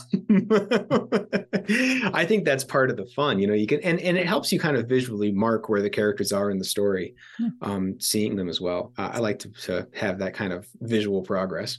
think 2.27 2.43
that's 2.43 2.63
part 2.63 2.89
of 2.89 2.97
the 2.97 3.05
fun, 3.15 3.37
you 3.37 3.45
know. 3.45 3.53
You 3.53 3.67
can 3.67 3.79
and 3.81 3.99
and 3.99 4.17
it 4.17 4.25
helps 4.25 4.51
you 4.51 4.59
kind 4.59 4.77
of 4.77 4.89
visually 4.89 5.31
mark 5.31 5.69
where 5.69 5.83
the 5.83 5.89
characters 5.89 6.31
are 6.31 6.49
in 6.49 6.57
the 6.57 6.65
story, 6.65 7.13
yeah. 7.37 7.49
um, 7.61 7.99
seeing 7.99 8.35
them 8.35 8.49
as 8.49 8.59
well. 8.59 8.93
Uh, 8.97 9.11
I 9.13 9.19
like 9.19 9.37
to, 9.39 9.49
to 9.65 9.87
have 9.93 10.17
that 10.19 10.33
kind 10.33 10.53
of 10.53 10.67
visual 10.81 11.21
progress. 11.21 11.77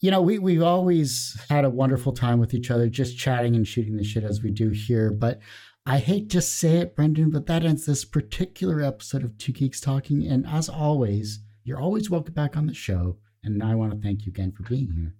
You 0.00 0.10
know, 0.10 0.22
we 0.22 0.40
we've 0.40 0.62
always 0.62 1.40
had 1.48 1.64
a 1.64 1.70
wonderful 1.70 2.12
time 2.12 2.40
with 2.40 2.52
each 2.52 2.72
other, 2.72 2.88
just 2.88 3.16
chatting 3.16 3.54
and 3.54 3.64
shooting 3.66 3.96
the 3.96 4.02
shit 4.02 4.24
as 4.24 4.42
we 4.42 4.50
do 4.50 4.70
here. 4.70 5.12
But 5.12 5.38
I 5.86 5.98
hate 5.98 6.30
to 6.30 6.42
say 6.42 6.78
it, 6.78 6.96
Brendan, 6.96 7.30
but 7.30 7.46
that 7.46 7.64
ends 7.64 7.86
this 7.86 8.04
particular 8.04 8.82
episode 8.82 9.22
of 9.22 9.38
Two 9.38 9.52
Geeks 9.52 9.80
Talking. 9.80 10.26
And 10.26 10.48
as 10.48 10.68
always 10.68 11.38
you're 11.70 11.80
always 11.80 12.10
welcome 12.10 12.34
back 12.34 12.56
on 12.56 12.66
the 12.66 12.74
show. 12.74 13.16
And 13.44 13.62
I 13.62 13.76
want 13.76 13.92
to 13.92 13.98
thank 14.00 14.26
you 14.26 14.30
again 14.30 14.50
for 14.50 14.64
being 14.64 14.90
here. 14.90 15.14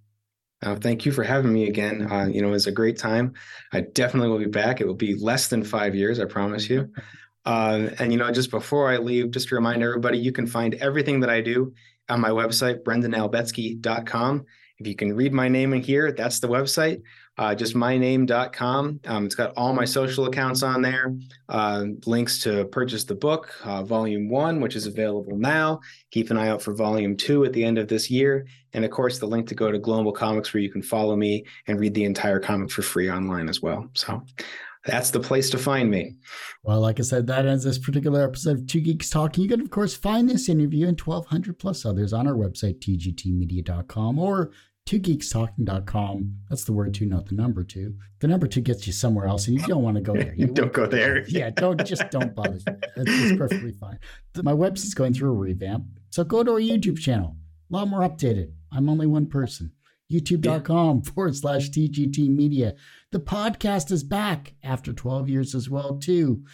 Uh, 0.63 0.75
thank 0.75 1.07
you 1.07 1.13
for 1.13 1.23
having 1.23 1.53
me 1.53 1.69
again. 1.69 2.11
Uh, 2.11 2.27
you 2.27 2.43
know, 2.43 2.49
it 2.49 2.51
was 2.51 2.67
a 2.67 2.73
great 2.73 2.99
time. 2.99 3.35
I 3.73 3.83
definitely 3.83 4.31
will 4.31 4.41
be 4.41 4.47
back. 4.47 4.81
It 4.81 4.87
will 4.89 4.95
be 4.95 5.15
less 5.15 5.47
than 5.47 5.63
five 5.63 5.95
years, 5.95 6.19
I 6.19 6.25
promise 6.27 6.69
you. 6.69 6.91
Uh, 7.47 7.89
and, 7.99 8.13
you 8.13 8.19
know, 8.19 8.31
just 8.31 8.51
before 8.51 8.91
I 8.91 8.99
leave, 8.99 9.31
just 9.31 9.49
to 9.49 9.55
remind 9.55 9.83
everybody, 9.83 10.19
you 10.19 10.31
can 10.31 10.47
find 10.47 10.75
everything 10.75 11.21
that 11.21 11.31
I 11.31 11.41
do 11.41 11.73
on 12.11 12.21
my 12.21 12.29
website, 12.29 12.83
brendanalbetski.com. 12.83 14.45
If 14.77 14.87
you 14.87 14.95
can 14.95 15.17
read 15.17 15.33
my 15.33 15.49
name 15.49 15.73
in 15.73 15.81
here, 15.81 16.13
that's 16.13 16.41
the 16.41 16.49
website 16.49 17.01
uh, 17.41 17.55
just 17.55 17.75
myname.com. 17.75 19.01
Um, 19.07 19.25
it's 19.25 19.35
got 19.35 19.55
all 19.57 19.73
my 19.73 19.87
social 19.87 20.27
accounts 20.27 20.63
on 20.63 20.83
there, 20.83 21.17
uh, 21.49 21.87
links 22.05 22.39
to 22.43 22.67
purchase 22.67 23.05
the 23.05 23.15
book, 23.15 23.55
uh, 23.65 23.83
volume 23.83 24.29
one, 24.29 24.61
which 24.61 24.77
is 24.77 24.87
available 24.87 25.39
now. 25.39 25.81
Keep 26.11 26.31
an 26.31 26.37
eye 26.37 26.49
out 26.49 26.61
for 26.61 26.75
volume 26.75 27.17
two 27.17 27.47
at 27.47 27.55
the 27.55 27.65
end 27.65 27.79
of 27.79 27.89
this 27.89 28.11
year. 28.11 28.47
And 28.75 28.85
of 28.85 28.91
course, 28.91 29.19
the 29.19 29.27
link 29.27 29.49
to 29.49 29.55
go 29.55 29.73
to 29.73 29.79
Global 29.79 30.13
Comics 30.13 30.53
where 30.53 30.63
you 30.63 30.71
can 30.71 30.83
follow 30.83 31.17
me 31.17 31.47
and 31.67 31.81
read 31.81 31.95
the 31.95 32.05
entire 32.05 32.41
comic 32.41 32.71
for 32.71 32.83
free 32.83 33.11
online 33.11 33.49
as 33.49 33.63
well. 33.63 33.89
So 33.95 34.23
that's 34.85 35.11
the 35.11 35.21
place 35.21 35.49
to 35.51 35.59
find 35.59 35.91
me. 35.91 36.17
Well, 36.63 36.81
like 36.81 37.01
I 37.01 37.05
said, 37.05 37.27
that 37.29 37.47
ends 37.47 37.65
this 37.65 37.79
particular 37.79 38.23
episode 38.23 38.59
of 38.59 38.67
Two 38.67 38.81
Geeks 38.81 39.09
Talking. 39.09 39.45
You 39.45 39.49
can, 39.49 39.63
of 39.63 39.71
course, 39.71 39.97
find 39.97 40.29
this 40.29 40.51
interview 40.51 40.89
and 40.89 41.01
1,200 41.01 41.59
plus 41.59 41.87
others 41.87 42.13
on 42.13 42.27
our 42.27 42.35
website, 42.35 42.81
tgtmedia.com, 42.81 44.19
or 44.19 44.51
twogeekstalking.com. 44.87 46.37
That's 46.49 46.65
the 46.65 46.73
word 46.73 46.95
two, 46.95 47.07
not 47.07 47.27
the 47.27 47.35
number 47.35 47.63
two. 47.63 47.95
The 48.21 48.29
number 48.29 48.47
two 48.47 48.61
gets 48.61 48.87
you 48.87 48.93
somewhere 48.93 49.27
else, 49.27 49.47
and 49.47 49.59
you 49.61 49.67
don't 49.67 49.83
want 49.83 49.97
to 49.97 50.03
go 50.03 50.15
there. 50.15 50.35
You 50.35 50.47
don't 50.53 50.73
go 50.73 50.87
there. 50.87 51.25
yeah, 51.29 51.51
don't 51.51 51.85
just 51.85 52.11
don't 52.11 52.35
bother. 52.35 52.59
It's 52.97 53.37
perfectly 53.39 53.73
fine. 53.73 53.99
My 54.43 54.53
website's 54.53 54.95
going 54.95 55.15
through 55.15 55.31
a 55.31 55.37
revamp, 55.37 55.85
so 56.11 56.25
go 56.25 56.43
to 56.43 56.53
our 56.53 56.61
YouTube 56.61 56.99
channel. 56.99 57.37
A 57.71 57.77
lot 57.77 57.89
more 57.89 58.01
updated. 58.01 58.53
I'm 58.73 58.89
only 58.89 59.07
one 59.07 59.27
person. 59.27 59.73
YouTube.com 60.13 61.03
forward 61.05 61.37
slash 61.37 61.71
TGT 61.71 62.29
Media. 62.29 62.75
The 63.13 63.21
podcast 63.21 63.93
is 63.93 64.03
back 64.03 64.55
after 64.63 64.93
12 64.93 65.29
years 65.29 65.55
as 65.55 65.71
well, 65.71 65.99
too, 65.99 66.45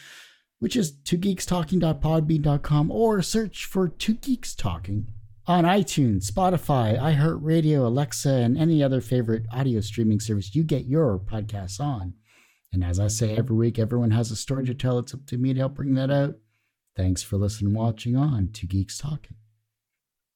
which 0.59 0.77
is 0.77 0.93
two 0.93 1.17
geekstalking.podbean.com 1.19 2.91
or 2.91 3.23
search 3.23 3.65
for 3.65 3.89
two 3.89 4.15
geeks 4.15 4.55
talking 4.55 5.07
on 5.47 5.65
iTunes, 5.65 6.31
Spotify, 6.31 6.99
iHeartRadio, 6.99 7.87
Alexa, 7.87 8.31
and 8.31 8.59
any 8.59 8.83
other 8.83 9.01
favorite 9.01 9.47
audio 9.53 9.81
streaming 9.81 10.21
service 10.21 10.55
you 10.55 10.65
get 10.65 10.87
your 10.87 11.19
podcasts 11.19 11.81
on. 11.81 12.15
And 12.73 12.83
as 12.83 12.99
I 12.99 13.07
say 13.07 13.37
every 13.37 13.57
week, 13.57 13.79
everyone 13.79 14.11
has 14.11 14.31
a 14.31 14.37
story 14.37 14.67
to 14.67 14.75
tell. 14.75 14.99
It's 14.99 15.15
up 15.15 15.25
to 15.27 15.39
me 15.39 15.55
to 15.55 15.61
help 15.61 15.75
bring 15.75 15.95
that 15.95 16.11
out. 16.11 16.37
Thanks 16.97 17.23
for 17.23 17.37
listening 17.37 17.75
watching 17.75 18.17
on 18.17 18.49
Two 18.53 18.67
Geeks 18.67 18.99
Talking. 18.99 19.37